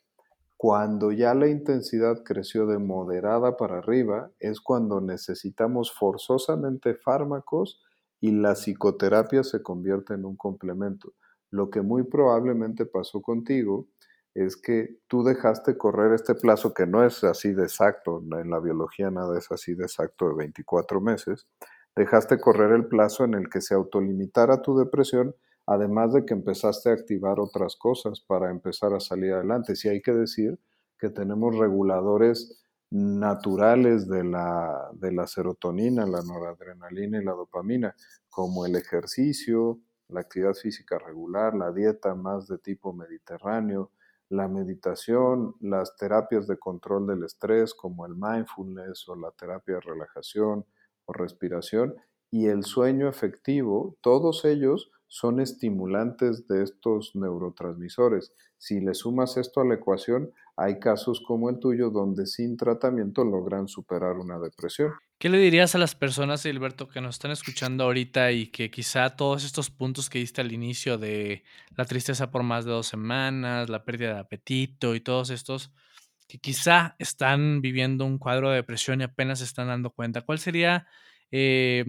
Cuando 0.63 1.11
ya 1.11 1.33
la 1.33 1.49
intensidad 1.49 2.23
creció 2.23 2.65
de 2.65 2.77
moderada 2.77 3.57
para 3.57 3.79
arriba, 3.79 4.31
es 4.39 4.61
cuando 4.61 5.01
necesitamos 5.01 5.91
forzosamente 5.91 6.95
fármacos 6.95 7.83
y 8.21 8.31
la 8.31 8.53
psicoterapia 8.53 9.43
se 9.43 9.61
convierte 9.61 10.13
en 10.13 10.23
un 10.23 10.37
complemento. 10.37 11.15
Lo 11.51 11.69
que 11.69 11.81
muy 11.81 12.03
probablemente 12.03 12.85
pasó 12.85 13.21
contigo 13.21 13.89
es 14.35 14.55
que 14.55 14.99
tú 15.07 15.25
dejaste 15.25 15.77
correr 15.77 16.13
este 16.13 16.33
plazo 16.33 16.73
que 16.73 16.87
no 16.87 17.03
es 17.03 17.25
así 17.25 17.51
de 17.51 17.63
exacto, 17.63 18.23
en 18.39 18.49
la 18.49 18.61
biología 18.61 19.11
nada 19.11 19.37
es 19.37 19.51
así 19.51 19.75
de 19.75 19.83
exacto 19.83 20.29
de 20.29 20.35
24 20.35 21.01
meses, 21.01 21.45
dejaste 21.93 22.39
correr 22.39 22.71
el 22.71 22.87
plazo 22.87 23.25
en 23.25 23.33
el 23.33 23.49
que 23.49 23.59
se 23.59 23.75
autolimitara 23.75 24.61
tu 24.61 24.77
depresión, 24.77 25.35
además 25.65 26.13
de 26.13 26.25
que 26.25 26.33
empezaste 26.33 26.89
a 26.89 26.93
activar 26.93 27.39
otras 27.39 27.75
cosas 27.75 28.19
para 28.21 28.49
empezar 28.51 28.93
a 28.93 28.99
salir 28.99 29.33
adelante. 29.33 29.75
Si 29.75 29.89
hay 29.89 30.01
que 30.01 30.13
decir 30.13 30.59
que 30.97 31.09
tenemos 31.09 31.57
reguladores 31.57 32.63
naturales 32.91 34.07
de 34.07 34.23
la, 34.23 34.89
de 34.93 35.11
la 35.11 35.25
serotonina, 35.25 36.05
la 36.05 36.21
noradrenalina 36.21 37.21
y 37.21 37.25
la 37.25 37.31
dopamina, 37.31 37.95
como 38.29 38.65
el 38.65 38.75
ejercicio, 38.75 39.79
la 40.09 40.21
actividad 40.21 40.53
física 40.53 40.99
regular, 40.99 41.55
la 41.55 41.71
dieta 41.71 42.13
más 42.13 42.47
de 42.47 42.59
tipo 42.59 42.93
mediterráneo, 42.93 43.91
la 44.29 44.47
meditación, 44.47 45.55
las 45.59 45.95
terapias 45.95 46.47
de 46.47 46.57
control 46.57 47.07
del 47.07 47.23
estrés 47.23 47.73
como 47.73 48.05
el 48.05 48.15
mindfulness 48.15 49.07
o 49.09 49.15
la 49.15 49.31
terapia 49.31 49.75
de 49.75 49.81
relajación 49.81 50.65
o 51.05 51.13
respiración 51.13 51.95
y 52.33 52.47
el 52.47 52.63
sueño 52.63 53.07
efectivo, 53.07 53.95
todos 54.01 54.43
ellos 54.43 54.89
son 55.07 55.39
estimulantes 55.39 56.47
de 56.47 56.63
estos 56.63 57.11
neurotransmisores. 57.13 58.33
Si 58.57 58.79
le 58.79 58.95
sumas 58.95 59.37
esto 59.37 59.61
a 59.61 59.65
la 59.65 59.75
ecuación, 59.75 60.31
hay 60.57 60.79
casos 60.79 61.21
como 61.21 61.51
el 61.51 61.59
tuyo 61.59 61.91
donde 61.91 62.25
sin 62.25 62.57
tratamiento 62.57 63.23
logran 63.23 63.67
superar 63.67 64.17
una 64.17 64.39
depresión. 64.39 64.93
¿Qué 65.19 65.29
le 65.29 65.37
dirías 65.37 65.75
a 65.75 65.77
las 65.77 65.93
personas, 65.93 66.41
Gilberto, 66.41 66.87
que 66.87 67.01
nos 67.01 67.17
están 67.17 67.29
escuchando 67.29 67.83
ahorita 67.83 68.31
y 68.31 68.47
que 68.47 68.71
quizá 68.71 69.15
todos 69.15 69.45
estos 69.45 69.69
puntos 69.69 70.09
que 70.09 70.17
diste 70.17 70.41
al 70.41 70.51
inicio 70.51 70.97
de 70.97 71.43
la 71.77 71.85
tristeza 71.85 72.31
por 72.31 72.41
más 72.41 72.65
de 72.65 72.71
dos 72.71 72.87
semanas, 72.87 73.69
la 73.69 73.85
pérdida 73.85 74.15
de 74.15 74.21
apetito 74.21 74.95
y 74.95 75.01
todos 75.01 75.29
estos, 75.29 75.71
que 76.27 76.39
quizá 76.39 76.95
están 76.97 77.61
viviendo 77.61 78.05
un 78.05 78.17
cuadro 78.17 78.49
de 78.49 78.55
depresión 78.55 79.01
y 79.01 79.03
apenas 79.03 79.37
se 79.37 79.45
están 79.45 79.67
dando 79.67 79.91
cuenta? 79.91 80.21
¿Cuál 80.21 80.39
sería, 80.39 80.87
eh, 81.29 81.85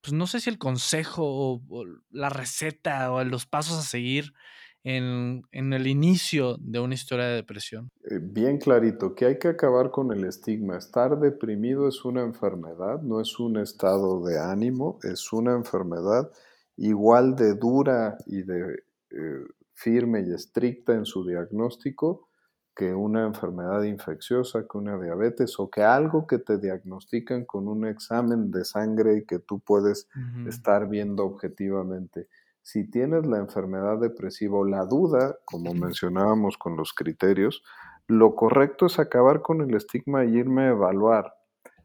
pues 0.00 0.12
no 0.12 0.26
sé 0.26 0.40
si 0.40 0.50
el 0.50 0.58
consejo 0.58 1.22
o, 1.24 1.84
la 2.10 2.28
receta 2.28 3.12
o 3.12 3.22
los 3.24 3.46
pasos 3.46 3.78
a 3.78 3.82
seguir 3.82 4.32
en, 4.82 5.42
en, 5.52 5.72
el 5.72 5.86
inicio 5.86 6.56
de 6.58 6.80
una 6.80 6.94
historia 6.94 7.26
de 7.26 7.34
depresión? 7.34 7.90
Eh, 8.04 8.18
bien 8.20 8.58
clarito, 8.58 9.14
que 9.14 9.26
hay 9.26 9.38
que 9.38 9.48
acabar 9.48 9.90
con 9.90 10.10
el 10.12 10.24
estigma. 10.24 10.78
Estar 10.78 11.18
deprimido 11.18 11.86
es 11.86 12.04
una 12.04 12.22
enfermedad, 12.22 13.02
no 13.02 13.20
es 13.20 13.38
un 13.38 13.58
estado 13.58 14.24
de 14.24 14.40
ánimo, 14.40 14.98
es 15.02 15.32
una 15.32 15.52
enfermedad 15.52 16.30
igual 16.76 17.36
de 17.36 17.54
dura 17.54 18.16
y 18.26 18.42
de 18.42 18.84
eh, 19.10 19.44
firme 19.74 20.24
y 20.26 20.32
estricta 20.32 20.94
en 20.94 21.04
su 21.04 21.26
diagnóstico 21.26 22.29
que 22.80 22.94
una 22.94 23.26
enfermedad 23.26 23.82
infecciosa, 23.82 24.66
que 24.66 24.78
una 24.78 24.98
diabetes 24.98 25.60
o 25.60 25.68
que 25.68 25.82
algo 25.82 26.26
que 26.26 26.38
te 26.38 26.56
diagnostican 26.56 27.44
con 27.44 27.68
un 27.68 27.86
examen 27.86 28.50
de 28.50 28.64
sangre 28.64 29.18
y 29.18 29.26
que 29.26 29.38
tú 29.38 29.60
puedes 29.60 30.08
uh 30.16 30.18
-huh. 30.18 30.48
estar 30.48 30.88
viendo 30.88 31.26
objetivamente 31.26 32.28
si 32.62 32.88
tienes 32.90 33.26
la 33.26 33.38
enfermedad 33.38 33.98
depresiva 33.98 34.58
o 34.58 34.64
la 34.64 34.86
duda, 34.86 35.36
como 35.44 35.74
mencionábamos 35.74 36.56
con 36.56 36.76
los 36.76 36.94
criterios, 36.94 37.62
lo 38.06 38.34
correcto 38.34 38.86
es 38.86 38.98
acabar 38.98 39.42
con 39.42 39.60
el 39.60 39.74
estigma 39.74 40.24
y 40.24 40.38
irme 40.38 40.62
a 40.62 40.70
evaluar. 40.70 41.34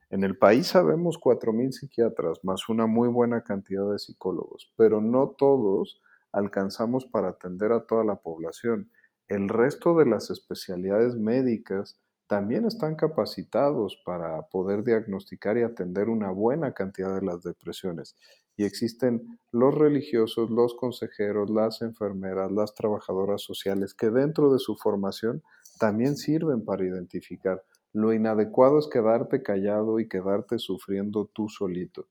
En 0.09 0.23
el 0.23 0.37
país 0.37 0.67
sabemos 0.67 1.19
4.000 1.19 1.71
psiquiatras, 1.71 2.39
más 2.43 2.69
una 2.69 2.85
muy 2.87 3.09
buena 3.09 3.43
cantidad 3.43 3.91
de 3.91 3.99
psicólogos, 3.99 4.71
pero 4.77 5.01
no 5.01 5.35
todos 5.37 6.01
alcanzamos 6.31 7.05
para 7.05 7.29
atender 7.29 7.71
a 7.71 7.85
toda 7.85 8.03
la 8.03 8.17
población. 8.17 8.89
El 9.27 9.49
resto 9.49 9.97
de 9.97 10.05
las 10.05 10.29
especialidades 10.29 11.15
médicas 11.15 11.99
también 12.27 12.65
están 12.65 12.95
capacitados 12.95 14.01
para 14.05 14.43
poder 14.49 14.83
diagnosticar 14.83 15.57
y 15.57 15.63
atender 15.63 16.09
una 16.09 16.31
buena 16.31 16.73
cantidad 16.73 17.19
de 17.19 17.25
las 17.25 17.41
depresiones. 17.41 18.15
Y 18.55 18.65
existen 18.65 19.39
los 19.51 19.75
religiosos, 19.75 20.49
los 20.49 20.75
consejeros, 20.75 21.49
las 21.49 21.81
enfermeras, 21.81 22.51
las 22.51 22.73
trabajadoras 22.75 23.41
sociales, 23.41 23.93
que 23.93 24.09
dentro 24.09 24.53
de 24.53 24.59
su 24.59 24.75
formación 24.75 25.41
también 25.79 26.17
sirven 26.17 26.63
para 26.63 26.85
identificar. 26.85 27.63
Lo 27.93 28.13
inadecuado 28.13 28.77
es 28.77 28.87
quedarte 28.87 29.41
callado 29.41 29.99
y 29.99 30.07
quedarte 30.07 30.59
sufriendo 30.59 31.31
tú 31.33 31.49
solito. 31.49 32.07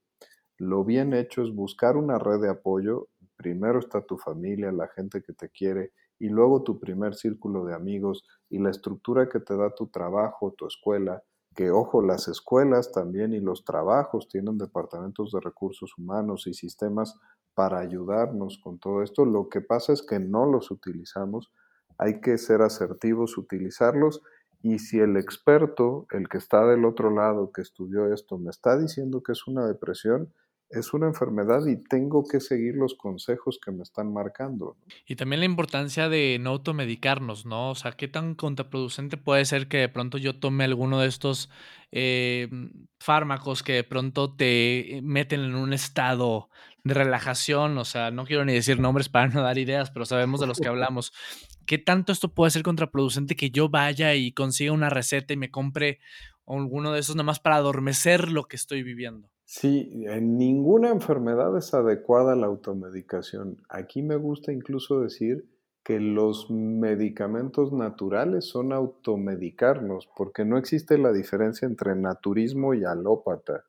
Lo 0.57 0.83
bien 0.83 1.13
hecho 1.13 1.43
es 1.43 1.53
buscar 1.53 1.97
una 1.97 2.17
red 2.17 2.41
de 2.41 2.49
apoyo. 2.49 3.07
Primero 3.37 3.79
está 3.79 4.01
tu 4.01 4.17
familia, 4.17 4.71
la 4.71 4.87
gente 4.87 5.21
que 5.21 5.33
te 5.33 5.49
quiere, 5.49 5.91
y 6.19 6.29
luego 6.29 6.63
tu 6.63 6.79
primer 6.79 7.15
círculo 7.15 7.65
de 7.65 7.73
amigos 7.73 8.23
y 8.49 8.59
la 8.59 8.69
estructura 8.69 9.29
que 9.29 9.39
te 9.39 9.55
da 9.55 9.73
tu 9.73 9.87
trabajo, 9.87 10.53
tu 10.57 10.67
escuela, 10.67 11.23
que 11.55 11.71
ojo, 11.71 12.01
las 12.01 12.27
escuelas 12.27 12.91
también 12.91 13.33
y 13.33 13.39
los 13.39 13.63
trabajos 13.63 14.27
tienen 14.27 14.57
departamentos 14.57 15.31
de 15.31 15.39
recursos 15.39 15.97
humanos 15.97 16.47
y 16.47 16.53
sistemas 16.53 17.17
para 17.53 17.79
ayudarnos 17.79 18.59
con 18.61 18.77
todo 18.77 19.01
esto. 19.01 19.25
Lo 19.25 19.47
que 19.49 19.61
pasa 19.61 19.93
es 19.93 20.01
que 20.01 20.19
no 20.19 20.45
los 20.45 20.69
utilizamos, 20.71 21.51
hay 21.97 22.19
que 22.19 22.37
ser 22.37 22.61
asertivos, 22.61 23.37
utilizarlos 23.37 24.21
y 24.61 24.79
si 24.79 24.99
el 24.99 25.15
experto, 25.15 26.07
el 26.11 26.27
que 26.27 26.37
está 26.37 26.65
del 26.65 26.85
otro 26.85 27.09
lado, 27.09 27.51
que 27.51 27.61
estudió 27.61 28.11
esto, 28.13 28.37
me 28.37 28.49
está 28.49 28.77
diciendo 28.77 29.21
que 29.21 29.31
es 29.31 29.47
una 29.47 29.65
depresión, 29.67 30.33
es 30.75 30.93
una 30.93 31.07
enfermedad 31.07 31.65
y 31.65 31.77
tengo 31.77 32.23
que 32.27 32.39
seguir 32.39 32.75
los 32.75 32.95
consejos 32.95 33.59
que 33.63 33.71
me 33.71 33.83
están 33.83 34.13
marcando. 34.13 34.77
Y 35.07 35.15
también 35.15 35.39
la 35.39 35.45
importancia 35.45 36.09
de 36.09 36.37
no 36.39 36.51
automedicarnos, 36.51 37.45
¿no? 37.45 37.71
O 37.71 37.75
sea, 37.75 37.93
qué 37.93 38.07
tan 38.07 38.35
contraproducente 38.35 39.17
puede 39.17 39.45
ser 39.45 39.67
que 39.67 39.77
de 39.77 39.89
pronto 39.89 40.17
yo 40.17 40.39
tome 40.39 40.63
alguno 40.63 40.99
de 40.99 41.07
estos 41.07 41.49
eh, 41.91 42.49
fármacos 42.99 43.63
que 43.63 43.73
de 43.73 43.83
pronto 43.83 44.33
te 44.35 44.99
meten 45.03 45.41
en 45.41 45.55
un 45.55 45.73
estado 45.73 46.49
de 46.83 46.93
relajación, 46.93 47.77
o 47.77 47.85
sea, 47.85 48.11
no 48.11 48.25
quiero 48.25 48.45
ni 48.45 48.53
decir 48.53 48.79
nombres 48.79 49.09
para 49.09 49.27
no 49.33 49.41
dar 49.41 49.57
ideas, 49.57 49.91
pero 49.91 50.05
sabemos 50.05 50.39
de 50.39 50.47
los 50.47 50.59
que 50.59 50.67
hablamos. 50.69 51.13
¿Qué 51.65 51.77
tanto 51.77 52.11
esto 52.11 52.33
puede 52.33 52.51
ser 52.51 52.63
contraproducente 52.63 53.35
que 53.35 53.49
yo 53.49 53.69
vaya 53.69 54.13
y 54.13 54.31
consiga 54.31 54.71
una 54.71 54.89
receta 54.89 55.33
y 55.33 55.37
me 55.37 55.49
compre 55.49 55.99
alguno 56.45 56.91
de 56.91 56.99
esos 56.99 57.15
nada 57.15 57.25
más 57.25 57.39
para 57.39 57.55
adormecer 57.55 58.29
lo 58.29 58.47
que 58.47 58.55
estoy 58.55 58.83
viviendo? 58.83 59.34
Sí, 59.47 60.05
en 60.07 60.37
ninguna 60.37 60.89
enfermedad 60.89 61.55
es 61.57 61.73
adecuada 61.73 62.35
la 62.35 62.47
automedicación. 62.47 63.61
Aquí 63.69 64.01
me 64.01 64.15
gusta 64.15 64.51
incluso 64.51 65.01
decir 65.01 65.47
que 65.83 65.99
los 65.99 66.49
medicamentos 66.49 67.71
naturales 67.71 68.45
son 68.45 68.73
automedicarnos, 68.73 70.09
porque 70.15 70.45
no 70.45 70.57
existe 70.57 70.97
la 70.97 71.11
diferencia 71.13 71.67
entre 71.67 71.95
naturismo 71.95 72.73
y 72.73 72.83
alópata 72.85 73.65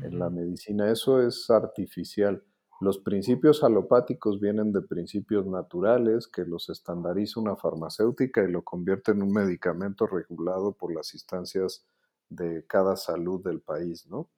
en 0.00 0.18
la 0.20 0.30
medicina. 0.30 0.92
Eso 0.92 1.20
es 1.20 1.50
artificial. 1.50 2.44
Los 2.80 2.98
principios 2.98 3.64
alopáticos 3.64 4.38
vienen 4.38 4.70
de 4.70 4.82
principios 4.82 5.44
naturales 5.46 6.28
que 6.28 6.44
los 6.44 6.68
estandariza 6.68 7.40
una 7.40 7.56
farmacéutica 7.56 8.44
y 8.44 8.52
lo 8.52 8.62
convierte 8.62 9.10
en 9.10 9.22
un 9.22 9.32
medicamento 9.32 10.06
regulado 10.06 10.72
por 10.72 10.94
las 10.94 11.14
instancias 11.14 11.84
de 12.28 12.64
cada 12.66 12.96
salud 12.96 13.42
del 13.42 13.60
país, 13.60 14.06
¿no? 14.06 14.28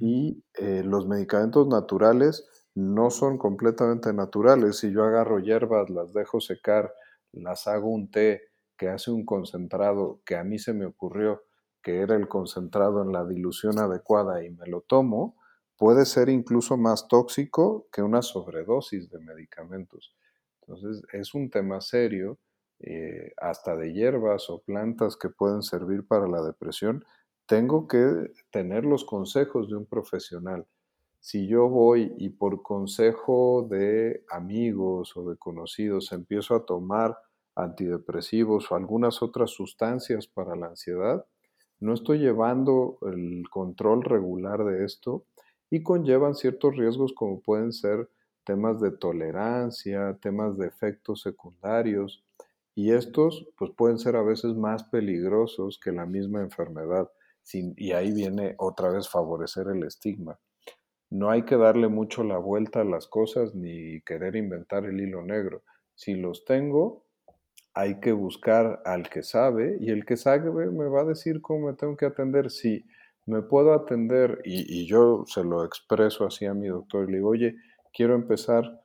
Y 0.00 0.44
eh, 0.54 0.82
los 0.84 1.06
medicamentos 1.06 1.66
naturales 1.68 2.48
no 2.74 3.10
son 3.10 3.38
completamente 3.38 4.12
naturales. 4.12 4.78
Si 4.78 4.92
yo 4.92 5.04
agarro 5.04 5.38
hierbas, 5.38 5.90
las 5.90 6.12
dejo 6.12 6.40
secar, 6.40 6.92
las 7.32 7.66
hago 7.66 7.88
un 7.88 8.10
té 8.10 8.42
que 8.76 8.88
hace 8.88 9.10
un 9.10 9.24
concentrado 9.24 10.20
que 10.24 10.36
a 10.36 10.44
mí 10.44 10.58
se 10.58 10.72
me 10.72 10.86
ocurrió 10.86 11.42
que 11.82 12.00
era 12.00 12.16
el 12.16 12.28
concentrado 12.28 13.02
en 13.02 13.12
la 13.12 13.26
dilución 13.26 13.78
adecuada 13.78 14.42
y 14.42 14.50
me 14.50 14.66
lo 14.66 14.80
tomo, 14.80 15.36
puede 15.76 16.06
ser 16.06 16.30
incluso 16.30 16.78
más 16.78 17.08
tóxico 17.08 17.88
que 17.92 18.02
una 18.02 18.22
sobredosis 18.22 19.10
de 19.10 19.20
medicamentos. 19.20 20.16
Entonces, 20.62 21.02
es 21.12 21.34
un 21.34 21.50
tema 21.50 21.82
serio, 21.82 22.38
eh, 22.80 23.32
hasta 23.36 23.76
de 23.76 23.92
hierbas 23.92 24.48
o 24.48 24.62
plantas 24.62 25.16
que 25.16 25.28
pueden 25.28 25.62
servir 25.62 26.06
para 26.06 26.26
la 26.26 26.42
depresión. 26.42 27.04
Tengo 27.46 27.86
que 27.88 28.32
tener 28.50 28.84
los 28.84 29.04
consejos 29.04 29.68
de 29.68 29.76
un 29.76 29.84
profesional. 29.86 30.66
Si 31.20 31.46
yo 31.46 31.68
voy 31.68 32.14
y 32.18 32.30
por 32.30 32.62
consejo 32.62 33.66
de 33.70 34.24
amigos 34.30 35.16
o 35.16 35.28
de 35.28 35.36
conocidos 35.36 36.12
empiezo 36.12 36.54
a 36.54 36.64
tomar 36.64 37.18
antidepresivos 37.54 38.70
o 38.70 38.76
algunas 38.76 39.22
otras 39.22 39.50
sustancias 39.50 40.26
para 40.26 40.56
la 40.56 40.68
ansiedad, 40.68 41.26
no 41.80 41.92
estoy 41.92 42.18
llevando 42.18 42.98
el 43.02 43.44
control 43.50 44.02
regular 44.04 44.64
de 44.64 44.84
esto 44.84 45.26
y 45.70 45.82
conllevan 45.82 46.34
ciertos 46.34 46.76
riesgos 46.76 47.12
como 47.12 47.40
pueden 47.40 47.72
ser 47.72 48.08
temas 48.44 48.80
de 48.80 48.90
tolerancia, 48.90 50.18
temas 50.20 50.56
de 50.56 50.66
efectos 50.66 51.20
secundarios 51.22 52.24
y 52.74 52.92
estos 52.92 53.46
pues 53.58 53.70
pueden 53.76 53.98
ser 53.98 54.16
a 54.16 54.22
veces 54.22 54.54
más 54.54 54.84
peligrosos 54.84 55.78
que 55.78 55.92
la 55.92 56.06
misma 56.06 56.40
enfermedad 56.40 57.10
y 57.52 57.92
ahí 57.92 58.12
viene 58.12 58.54
otra 58.58 58.90
vez 58.90 59.08
favorecer 59.08 59.68
el 59.68 59.84
estigma. 59.84 60.38
No 61.10 61.30
hay 61.30 61.44
que 61.44 61.56
darle 61.56 61.88
mucho 61.88 62.24
la 62.24 62.38
vuelta 62.38 62.80
a 62.80 62.84
las 62.84 63.06
cosas 63.06 63.54
ni 63.54 64.00
querer 64.02 64.34
inventar 64.36 64.84
el 64.84 65.00
hilo 65.00 65.22
negro. 65.22 65.62
Si 65.94 66.14
los 66.14 66.44
tengo, 66.44 67.04
hay 67.74 68.00
que 68.00 68.12
buscar 68.12 68.82
al 68.84 69.08
que 69.08 69.22
sabe 69.22 69.76
y 69.80 69.90
el 69.90 70.04
que 70.04 70.16
sabe 70.16 70.50
me 70.50 70.88
va 70.88 71.02
a 71.02 71.04
decir 71.04 71.40
cómo 71.40 71.68
me 71.68 71.74
tengo 71.74 71.96
que 71.96 72.06
atender. 72.06 72.50
Si 72.50 72.84
me 73.26 73.42
puedo 73.42 73.74
atender 73.74 74.40
y, 74.44 74.86
yo 74.86 75.24
se 75.26 75.44
lo 75.44 75.64
expreso 75.64 76.26
así 76.26 76.46
a 76.46 76.54
mi 76.54 76.68
doctor 76.68 77.08
y 77.08 77.12
le 77.12 77.18
digo, 77.18 77.30
oye, 77.30 77.56
quiero 77.92 78.14
empezar 78.14 78.80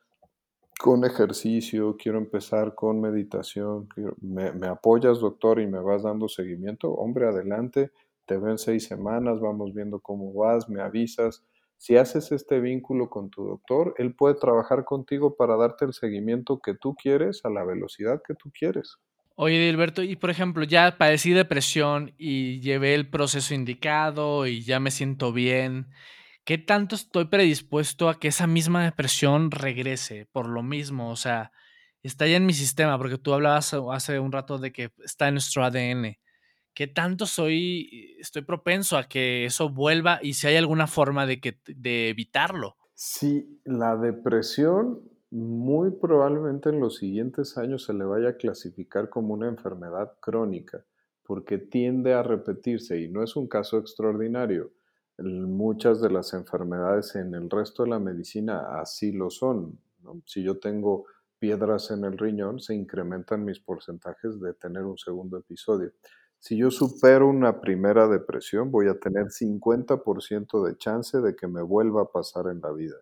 con 0.79 1.03
ejercicio, 1.03 1.97
quiero 1.97 2.17
empezar 2.17 2.73
con 2.73 3.01
meditación, 3.01 3.89
¿me, 4.21 4.53
¿me, 4.53 4.67
apoyas 4.67 5.19
doctor 5.19 5.59
y 5.59 5.67
me 5.67 5.79
vas 5.81 6.03
dando 6.03 6.29
seguimiento? 6.29 6.91
Hombre, 6.91 7.27
adelante, 7.27 7.91
te 8.29 8.37
ven 8.37 8.59
seis 8.59 8.85
semanas, 8.85 9.39
vamos 9.41 9.73
viendo 9.73 9.99
cómo 9.99 10.31
vas, 10.31 10.69
me 10.69 10.83
avisas. 10.83 11.43
Si 11.77 11.97
haces 11.97 12.31
este 12.31 12.59
vínculo 12.59 13.09
con 13.09 13.31
tu 13.31 13.43
doctor, 13.43 13.95
él 13.97 14.13
puede 14.13 14.35
trabajar 14.35 14.85
contigo 14.85 15.35
para 15.35 15.57
darte 15.57 15.85
el 15.85 15.93
seguimiento 15.93 16.59
que 16.59 16.75
tú 16.75 16.93
quieres 16.93 17.41
a 17.43 17.49
la 17.49 17.63
velocidad 17.63 18.21
que 18.25 18.35
tú 18.35 18.51
quieres. 18.51 18.97
Oye, 19.33 19.57
Dilberto, 19.57 20.03
y 20.03 20.15
por 20.15 20.29
ejemplo, 20.29 20.63
ya 20.63 20.99
padecí 20.99 21.31
depresión 21.31 22.13
y 22.19 22.59
llevé 22.59 22.93
el 22.93 23.09
proceso 23.09 23.55
indicado 23.55 24.45
y 24.45 24.61
ya 24.61 24.79
me 24.79 24.91
siento 24.91 25.33
bien. 25.33 25.87
¿Qué 26.45 26.59
tanto 26.59 26.93
estoy 26.93 27.25
predispuesto 27.25 28.09
a 28.09 28.19
que 28.19 28.27
esa 28.27 28.45
misma 28.45 28.83
depresión 28.83 29.49
regrese 29.49 30.27
por 30.31 30.47
lo 30.47 30.61
mismo? 30.61 31.09
O 31.09 31.15
sea, 31.15 31.51
está 32.03 32.27
ya 32.27 32.37
en 32.37 32.45
mi 32.45 32.53
sistema, 32.53 32.95
porque 32.99 33.17
tú 33.17 33.33
hablabas 33.33 33.73
hace 33.91 34.19
un 34.19 34.31
rato 34.31 34.59
de 34.59 34.71
que 34.71 34.91
está 35.03 35.29
en 35.29 35.35
nuestro 35.35 35.63
ADN. 35.63 36.17
¿Qué 36.79 36.87
tanto 36.87 37.25
soy, 37.25 38.15
estoy 38.21 38.43
propenso 38.43 38.95
a 38.95 39.03
que 39.03 39.43
eso 39.43 39.67
vuelva 39.67 40.19
y 40.23 40.35
si 40.35 40.47
hay 40.47 40.55
alguna 40.55 40.87
forma 40.87 41.25
de, 41.25 41.41
que, 41.41 41.59
de 41.67 42.07
evitarlo? 42.07 42.77
Sí, 42.93 43.59
la 43.65 43.97
depresión 43.97 45.01
muy 45.29 45.91
probablemente 45.91 46.69
en 46.69 46.79
los 46.79 46.95
siguientes 46.95 47.57
años 47.57 47.83
se 47.83 47.93
le 47.93 48.05
vaya 48.05 48.29
a 48.29 48.37
clasificar 48.37 49.09
como 49.09 49.33
una 49.33 49.49
enfermedad 49.49 50.13
crónica, 50.21 50.85
porque 51.23 51.57
tiende 51.57 52.13
a 52.13 52.23
repetirse 52.23 52.97
y 52.97 53.09
no 53.09 53.23
es 53.23 53.35
un 53.35 53.49
caso 53.49 53.77
extraordinario. 53.77 54.71
Muchas 55.17 55.99
de 55.99 56.11
las 56.11 56.33
enfermedades 56.33 57.13
en 57.15 57.35
el 57.35 57.49
resto 57.49 57.83
de 57.83 57.89
la 57.89 57.99
medicina 57.99 58.79
así 58.79 59.11
lo 59.11 59.29
son. 59.29 59.77
Si 60.25 60.43
yo 60.43 60.59
tengo 60.59 61.07
piedras 61.39 61.91
en 61.91 62.05
el 62.05 62.17
riñón, 62.17 62.61
se 62.61 62.73
incrementan 62.73 63.43
mis 63.43 63.59
porcentajes 63.59 64.39
de 64.39 64.53
tener 64.53 64.83
un 64.83 64.97
segundo 64.97 65.37
episodio. 65.37 65.91
Si 66.39 66.55
yo 66.55 66.71
supero 66.71 67.27
una 67.27 67.59
primera 67.59 68.07
depresión, 68.07 68.71
voy 68.71 68.87
a 68.87 68.97
tener 68.97 69.25
50% 69.25 70.63
de 70.63 70.77
chance 70.77 71.19
de 71.19 71.35
que 71.35 71.47
me 71.47 71.61
vuelva 71.61 72.03
a 72.03 72.11
pasar 72.11 72.47
en 72.47 72.61
la 72.61 72.71
vida. 72.71 72.95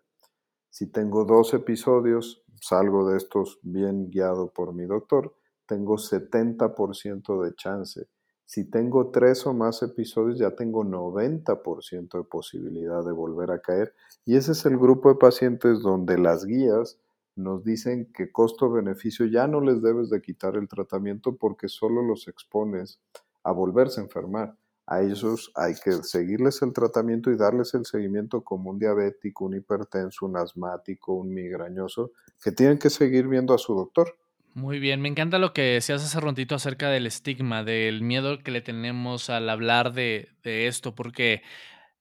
Si 0.70 0.90
tengo 0.90 1.24
dos 1.24 1.54
episodios, 1.54 2.42
salgo 2.60 3.08
de 3.08 3.16
estos 3.16 3.60
bien 3.62 4.10
guiado 4.10 4.52
por 4.52 4.74
mi 4.74 4.86
doctor, 4.86 5.34
tengo 5.66 5.98
70% 5.98 7.42
de 7.42 7.54
chance. 7.54 8.08
Si 8.44 8.64
tengo 8.64 9.10
tres 9.10 9.46
o 9.46 9.54
más 9.54 9.82
episodios, 9.82 10.38
ya 10.38 10.56
tengo 10.56 10.82
90% 10.82 12.18
de 12.18 12.24
posibilidad 12.24 13.04
de 13.04 13.12
volver 13.12 13.50
a 13.50 13.60
caer. 13.60 13.94
Y 14.24 14.36
ese 14.36 14.52
es 14.52 14.66
el 14.66 14.78
grupo 14.78 15.10
de 15.10 15.16
pacientes 15.16 15.80
donde 15.80 16.18
las 16.18 16.44
guías 16.44 16.98
nos 17.36 17.62
dicen 17.62 18.10
que 18.12 18.32
costo-beneficio 18.32 19.26
ya 19.26 19.46
no 19.46 19.60
les 19.60 19.80
debes 19.80 20.10
de 20.10 20.20
quitar 20.20 20.56
el 20.56 20.66
tratamiento 20.66 21.36
porque 21.36 21.68
solo 21.68 22.02
los 22.02 22.26
expones 22.26 23.00
a 23.42 23.52
volverse 23.52 24.00
a 24.00 24.04
enfermar. 24.04 24.54
A 24.90 25.02
ellos 25.02 25.52
hay 25.54 25.74
que 25.74 25.92
seguirles 26.02 26.62
el 26.62 26.72
tratamiento 26.72 27.30
y 27.30 27.36
darles 27.36 27.74
el 27.74 27.84
seguimiento 27.84 28.42
como 28.42 28.70
un 28.70 28.78
diabético, 28.78 29.44
un 29.44 29.54
hipertenso, 29.54 30.24
un 30.24 30.38
asmático, 30.38 31.12
un 31.12 31.34
migrañoso, 31.34 32.12
que 32.42 32.52
tienen 32.52 32.78
que 32.78 32.88
seguir 32.88 33.28
viendo 33.28 33.52
a 33.52 33.58
su 33.58 33.74
doctor. 33.74 34.16
Muy 34.54 34.78
bien, 34.78 35.02
me 35.02 35.08
encanta 35.08 35.38
lo 35.38 35.52
que 35.52 35.62
decías 35.62 36.02
hace 36.02 36.18
ratito 36.20 36.54
acerca 36.54 36.88
del 36.88 37.06
estigma, 37.06 37.64
del 37.64 38.00
miedo 38.00 38.38
que 38.38 38.50
le 38.50 38.62
tenemos 38.62 39.28
al 39.28 39.50
hablar 39.50 39.92
de, 39.92 40.30
esto, 40.42 40.94
porque 40.94 41.42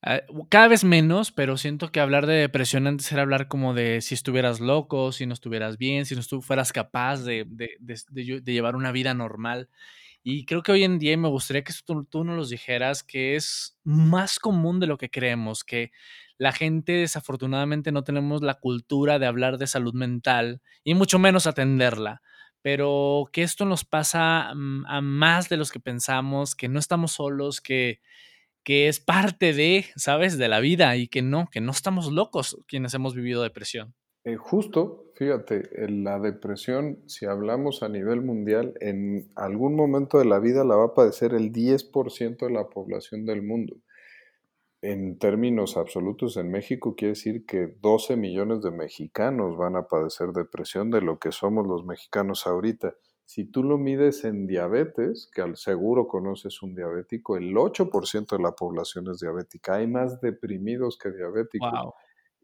ah, 0.02 0.21
cada 0.47 0.69
vez 0.69 0.86
menos, 0.86 1.34
pero 1.34 1.58
siento 1.58 1.91
que 1.91 2.00
hablar 2.00 2.26
de 2.26 2.36
depresión 2.36 2.88
antes 2.88 3.12
era 3.12 3.23
hablar 3.23 3.50
como 3.50 3.73
de 3.73 4.00
si 4.00 4.15
estuvieras 4.15 4.62
loco, 4.62 5.12
si 5.12 5.26
no 5.26 5.34
estuvieras 5.34 5.78
bien, 5.78 6.06
si 6.06 6.15
no 6.15 6.21
fueras 6.41 6.71
capaz 6.71 7.23
de, 7.26 7.45
de 7.50 8.54
llevar 8.54 8.78
una 8.78 8.93
vida 8.93 9.13
normal. 9.13 9.69
Y 10.24 10.46
creo 10.46 10.62
que 10.62 10.72
hoy 10.72 10.84
en 10.84 11.00
día, 11.00 11.18
me 11.18 11.30
gustaría 11.30 11.64
que 11.64 11.74
tú, 11.86 12.06
tú 12.06 12.24
nos 12.24 12.36
los 12.36 12.50
dijeras, 12.50 13.04
que 13.04 13.36
es 13.36 13.78
más 13.84 14.40
común 14.40 14.80
de 14.80 14.88
lo 14.88 14.98
que 14.98 15.10
creemos, 15.10 15.64
que 15.64 15.92
la 16.38 16.52
gente 16.52 16.92
desafortunadamente 16.94 17.92
no 17.92 18.04
tenemos 18.04 18.42
la 18.42 18.56
cultura 18.56 19.20
de 19.20 19.26
hablar 19.26 19.58
de 19.58 19.68
salud 19.68 19.94
mental 19.94 20.62
y 20.84 20.94
mucho 20.94 21.18
menos 21.18 21.48
atenderla, 21.48 22.22
pero 22.62 23.26
que 23.32 23.44
esto 23.44 23.66
nos 23.66 23.86
pasa 23.86 24.54
mm, 24.54 24.86
a 24.88 25.02
más 25.02 25.50
de 25.50 25.58
los 25.58 25.72
que 25.72 25.80
pensamos, 25.80 26.56
que 26.56 26.70
no 26.70 26.80
estamos 26.80 27.14
solos, 27.14 27.62
que, 27.62 28.02
que 28.64 28.88
es 28.88 29.00
parte 29.00 29.54
de, 29.54 29.86
¿sabes?, 29.96 30.38
de 30.38 30.48
la 30.48 30.60
vida 30.60 30.96
y 30.98 31.08
que 31.08 31.22
no, 31.22 31.48
que 31.50 31.62
no 31.62 31.72
estamos 31.72 32.12
locos 32.12 32.58
quienes 32.68 32.94
hemos 32.94 33.16
vivido 33.16 33.42
depresión. 33.42 33.96
Eh, 34.26 34.36
justo, 34.36 35.07
fíjate, 35.18 35.90
la 35.90 36.20
depresión, 36.20 37.00
si 37.08 37.26
hablamos 37.26 37.82
a 37.82 37.90
nivel 37.90 38.22
mundial, 38.22 38.76
en 38.80 39.32
algún 39.36 39.76
momento 39.76 40.20
de 40.20 40.26
la 40.26 40.38
vida 40.38 40.64
la 40.64 40.76
va 40.76 40.86
a 40.86 40.94
padecer 40.94 41.34
el 41.34 41.52
10% 41.52 42.46
de 42.46 42.52
la 42.52 42.70
población 42.70 43.26
del 43.26 43.42
mundo. 43.42 43.78
En 44.82 45.18
términos 45.18 45.76
absolutos, 45.76 46.38
en 46.38 46.52
México 46.52 46.96
quiere 46.96 47.14
decir 47.14 47.48
que 47.48 47.66
12 47.82 48.16
millones 48.16 48.62
de 48.62 48.70
mexicanos 48.70 49.58
van 49.58 49.76
a 49.76 49.88
padecer 49.88 50.34
depresión 50.34 50.92
de 50.92 51.02
lo 51.02 51.18
que 51.18 51.32
somos 51.32 51.66
los 51.66 51.84
mexicanos 51.84 52.46
ahorita. 52.46 52.94
Si 53.26 53.44
tú 53.44 53.64
lo 53.64 53.80
mides 53.80 54.24
en 54.24 54.46
diabetes, 54.46 55.30
que 55.34 55.42
al 55.42 55.58
seguro 55.58 56.08
conoces 56.08 56.62
un 56.62 56.76
diabético, 56.76 57.38
el 57.38 57.56
8% 57.56 58.38
de 58.38 58.44
la 58.44 58.52
población 58.52 59.10
es 59.10 59.20
diabética. 59.20 59.76
Hay 59.76 59.88
más 59.88 60.22
deprimidos 60.22 61.00
que 61.00 61.12
diabéticos 61.12 61.94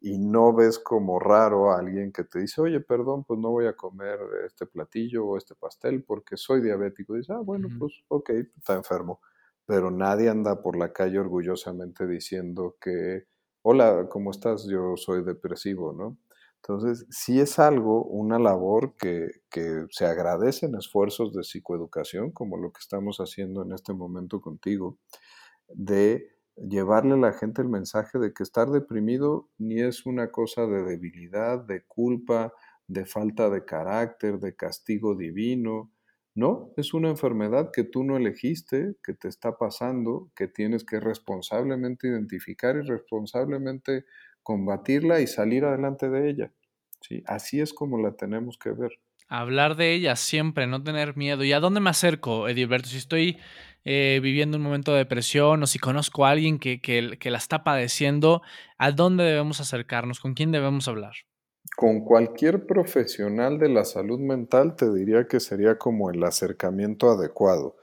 y 0.05 0.17
no 0.19 0.53
ves 0.53 0.79
como 0.79 1.17
raro 1.17 1.71
a 1.71 1.79
alguien 1.79 2.11
que 2.11 2.25
te 2.25 2.39
dice, 2.39 2.59
oye, 2.59 2.81
perdón, 2.81 3.23
pues 3.23 3.39
no 3.39 3.51
voy 3.51 3.67
a 3.67 3.77
comer 3.77 4.19
este 4.45 4.65
platillo 4.65 5.25
o 5.25 5.37
este 5.37 5.55
pastel 5.55 6.03
porque 6.03 6.35
soy 6.35 6.61
diabético. 6.61 7.15
Y 7.15 7.19
dices, 7.19 7.33
ah, 7.33 7.39
bueno, 7.39 7.69
pues 7.79 8.03
ok, 8.09 8.31
está 8.57 8.73
enfermo. 8.73 9.21
Pero 9.65 9.91
nadie 9.91 10.27
anda 10.27 10.61
por 10.61 10.75
la 10.75 10.91
calle 10.91 11.19
orgullosamente 11.19 12.05
diciendo 12.05 12.75
que, 12.81 13.27
hola, 13.61 14.09
¿cómo 14.09 14.31
estás? 14.31 14.67
Yo 14.67 14.97
soy 14.97 15.23
depresivo, 15.23 15.93
¿no? 15.93 16.17
Entonces, 16.57 17.07
sí 17.09 17.39
es 17.39 17.57
algo, 17.57 18.03
una 18.03 18.39
labor 18.39 18.97
que, 18.97 19.29
que 19.49 19.85
se 19.89 20.05
agradecen 20.05 20.75
esfuerzos 20.75 21.33
de 21.33 21.43
psicoeducación, 21.43 22.31
como 22.31 22.57
lo 22.57 22.73
que 22.73 22.79
estamos 22.79 23.19
haciendo 23.19 23.63
en 23.63 23.71
este 23.71 23.93
momento 23.93 24.41
contigo, 24.41 24.97
de 25.69 26.32
llevarle 26.55 27.13
a 27.13 27.17
la 27.17 27.33
gente 27.33 27.61
el 27.61 27.69
mensaje 27.69 28.19
de 28.19 28.33
que 28.33 28.43
estar 28.43 28.69
deprimido 28.69 29.49
ni 29.57 29.81
es 29.81 30.05
una 30.05 30.31
cosa 30.31 30.65
de 30.65 30.83
debilidad, 30.83 31.59
de 31.59 31.83
culpa, 31.85 32.53
de 32.87 33.05
falta 33.05 33.49
de 33.49 33.65
carácter, 33.65 34.39
de 34.39 34.55
castigo 34.55 35.15
divino. 35.15 35.91
No, 36.35 36.71
es 36.77 36.93
una 36.93 37.09
enfermedad 37.09 37.71
que 37.71 37.83
tú 37.83 38.03
no 38.03 38.17
elegiste, 38.17 38.95
que 39.03 39.13
te 39.13 39.27
está 39.27 39.57
pasando, 39.57 40.31
que 40.35 40.47
tienes 40.47 40.83
que 40.83 40.99
responsablemente 40.99 42.07
identificar 42.07 42.75
y 42.75 42.81
responsablemente 42.81 44.05
combatirla 44.41 45.21
y 45.21 45.27
salir 45.27 45.65
adelante 45.65 46.09
de 46.09 46.29
ella. 46.29 46.53
¿sí? 47.01 47.23
Así 47.27 47.61
es 47.61 47.73
como 47.73 48.01
la 48.01 48.15
tenemos 48.15 48.57
que 48.57 48.71
ver. 48.71 48.91
Hablar 49.27 49.75
de 49.75 49.93
ella 49.93 50.15
siempre, 50.15 50.67
no 50.67 50.83
tener 50.83 51.15
miedo. 51.15 51.43
¿Y 51.43 51.53
a 51.53 51.59
dónde 51.59 51.79
me 51.79 51.89
acerco, 51.89 52.47
Edilberto? 52.47 52.89
Si 52.89 52.97
estoy 52.97 53.39
eh, 53.85 54.19
viviendo 54.21 54.57
un 54.57 54.63
momento 54.63 54.91
de 54.91 54.99
depresión 54.99 55.63
o 55.63 55.67
si 55.67 55.79
conozco 55.79 56.25
a 56.25 56.31
alguien 56.31 56.59
que, 56.59 56.81
que, 56.81 57.31
la 57.31 57.37
está 57.37 57.63
padeciendo, 57.63 58.41
¿a 58.77 58.91
dónde 58.91 59.23
debemos 59.23 59.59
acercarnos? 59.59 60.19
¿Con 60.19 60.33
quién 60.33 60.51
debemos 60.51 60.87
hablar? 60.87 61.13
con 61.75 62.01
cualquier 62.01 62.67
profesional 62.67 63.57
de 63.57 63.69
la 63.69 63.83
salud 63.83 64.19
mental 64.19 64.75
te 64.75 64.91
diría 64.93 65.27
que 65.27 65.39
sería 65.39 65.77
como 65.77 66.11
el 66.11 66.23
acercamiento 66.23 67.09
adecuado. 67.09 67.77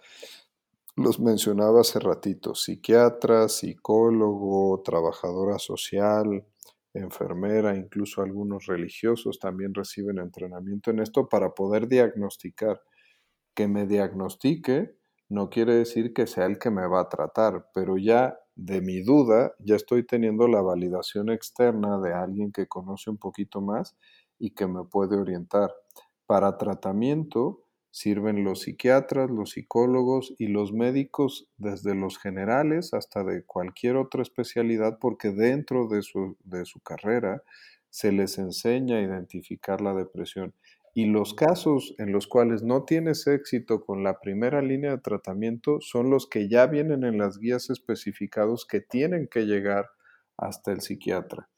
Los 0.97 1.19
mencionaba 1.19 1.81
hace 1.81 1.99
ratito, 1.99 2.55
psiquiatra, 2.55 3.49
psicólogo, 3.49 4.83
trabajadora 4.85 5.59
social, 5.59 6.45
enfermera, 6.93 7.77
incluso 7.77 8.23
algunos 8.23 8.67
religiosos 8.67 9.39
también 9.39 9.75
reciben 9.75 10.19
entrenamiento 10.19 10.91
en 10.91 11.01
esto 11.01 11.29
para 11.29 11.51
poder 11.55 11.89
diagnosticar. 11.89 12.83
Que 13.55 13.67
me 13.67 13.87
diagnostique 13.87 15.00
no 15.31 15.49
quiere 15.49 15.75
decir 15.77 16.13
que 16.13 16.27
sea 16.27 16.47
el 16.47 16.59
que 16.59 16.71
me 16.71 16.87
va 16.87 17.03
a 17.03 17.09
tratar, 17.09 17.71
pero 17.73 17.97
ya 17.97 18.39
de 18.57 18.83
mi 18.83 19.01
duda 19.01 19.55
ya 19.61 19.77
estoy 19.77 20.05
teniendo 20.05 20.49
la 20.49 20.61
validación 20.61 21.31
externa 21.31 21.99
de 22.01 22.13
alguien 22.13 22.53
que 22.53 22.67
conoce 22.67 23.11
un 23.11 23.17
poquito 23.17 23.61
más 23.61 23.97
y 24.39 24.51
que 24.51 24.67
me 24.67 24.85
puede 24.85 25.17
orientar. 25.17 25.73
Para 26.27 26.59
tratamiento 26.59 27.65
sirven 27.93 28.45
los 28.45 28.63
psiquiatras, 28.63 29.31
los 29.31 29.51
psicólogos 29.51 30.35
y 30.39 30.49
los 30.49 30.73
médicos 30.73 31.49
desde 31.57 31.95
los 31.95 32.19
generales 32.19 32.93
hasta 32.93 33.25
de 33.25 33.45
cualquier 33.45 33.97
otra 33.97 34.23
especialidad 34.23 34.99
porque 35.01 35.31
dentro 35.31 35.89
de 35.89 36.03
su, 36.03 36.37
de 36.45 36.65
su 36.65 36.81
carrera 36.81 37.43
se 37.89 38.13
les 38.13 38.39
enseña 38.39 38.97
a 38.97 39.03
identificar 39.03 39.81
la 39.81 39.95
depresión 39.95 40.55
y 40.95 41.07
los 41.07 41.35
casos 41.35 41.95
en 41.99 42.13
los 42.13 42.27
cuales 42.27 42.63
no 42.63 42.85
tienes 42.85 43.27
éxito 43.27 43.85
con 43.85 44.03
la 44.03 44.21
primera 44.21 44.63
línea 44.63 44.93
de 44.93 44.99
tratamiento 45.03 45.81
son 45.81 46.11
los 46.11 46.27
que 46.29 46.49
ya 46.49 46.67
vienen 46.67 47.05
en 47.05 47.19
las 47.19 47.39
guías 47.39 47.71
especificados 47.71 48.67
que 48.67 48.81
tienen 48.81 49.29
que 49.29 49.47
llegar 49.47 49.91
hasta 50.37 50.73
el 50.73 50.81
psiquiatra. 50.81 51.49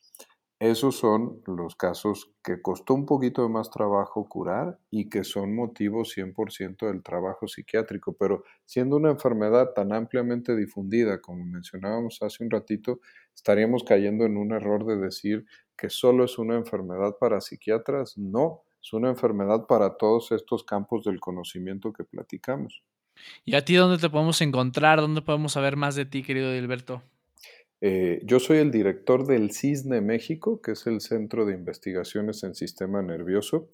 Esos 0.61 0.97
son 0.97 1.43
los 1.47 1.75
casos 1.75 2.33
que 2.45 2.63
costó 2.63 2.95
un 2.95 3.05
poquito 3.05 3.43
de 3.43 3.49
más 3.49 3.69
trabajo 3.69 4.29
curar 4.29 4.79
y 4.91 5.09
que 5.09 5.25
son 5.25 5.57
motivo 5.57 6.05
100% 6.05 6.87
del 6.87 7.03
trabajo 7.03 7.49
psiquiátrico, 7.49 8.13
pero 8.17 8.45
siendo 8.65 8.95
una 8.97 9.11
enfermedad 9.11 9.73
tan 9.75 9.93
ampliamente 9.93 10.55
difundida 10.55 11.21
como 11.21 11.45
mencionábamos 11.45 12.19
hace 12.23 12.45
un 12.45 12.51
ratito, 12.51 13.01
estaríamos 13.35 13.83
cayendo 13.83 14.25
en 14.25 14.37
un 14.37 14.53
error 14.53 14.87
de 14.87 14.99
decir 14.99 15.45
que 15.77 15.91
solo 15.91 16.25
es 16.25 16.39
una 16.39 16.55
enfermedad 16.55 17.17
para 17.19 17.41
psiquiatras. 17.41 18.17
No, 18.17 18.63
es 18.83 18.93
una 18.93 19.11
enfermedad 19.11 19.67
para 19.67 19.97
todos 19.97 20.33
estos 20.33 20.65
campos 20.65 21.05
del 21.05 21.21
conocimiento 21.21 21.93
que 21.93 22.03
platicamos. 22.03 22.83
¿Y 23.45 23.55
a 23.55 23.65
ti 23.65 23.75
dónde 23.75 23.99
te 23.99 24.11
podemos 24.11 24.41
encontrar? 24.41 25.01
¿Dónde 25.01 25.23
podemos 25.23 25.53
saber 25.53 25.77
más 25.77 25.95
de 25.95 26.05
ti, 26.05 26.25
querido 26.25 26.53
Dilberto? 26.53 27.03
Eh, 27.81 28.21
yo 28.25 28.41
soy 28.41 28.59
el 28.59 28.71
director 28.71 29.27
del 29.27 29.53
CISNE 29.53 30.01
México, 30.01 30.61
que 30.61 30.73
es 30.73 30.87
el 30.87 31.01
Centro 31.01 31.47
de 31.47 31.55
Investigaciones 31.55 32.43
en 32.43 32.55
Sistema 32.55 33.03
Nervioso. 33.03 33.69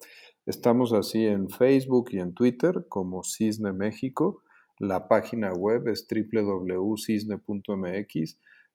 Estamos 0.45 0.93
así 0.93 1.27
en 1.27 1.49
Facebook 1.49 2.09
y 2.13 2.19
en 2.19 2.35
Twitter 2.35 2.87
como 2.89 3.23
CISNE 3.23 3.73
México. 3.73 4.43
La 4.79 5.09
página 5.09 5.53
web 5.53 5.89
es 5.89 6.07
www.cisne.mx 6.09 7.09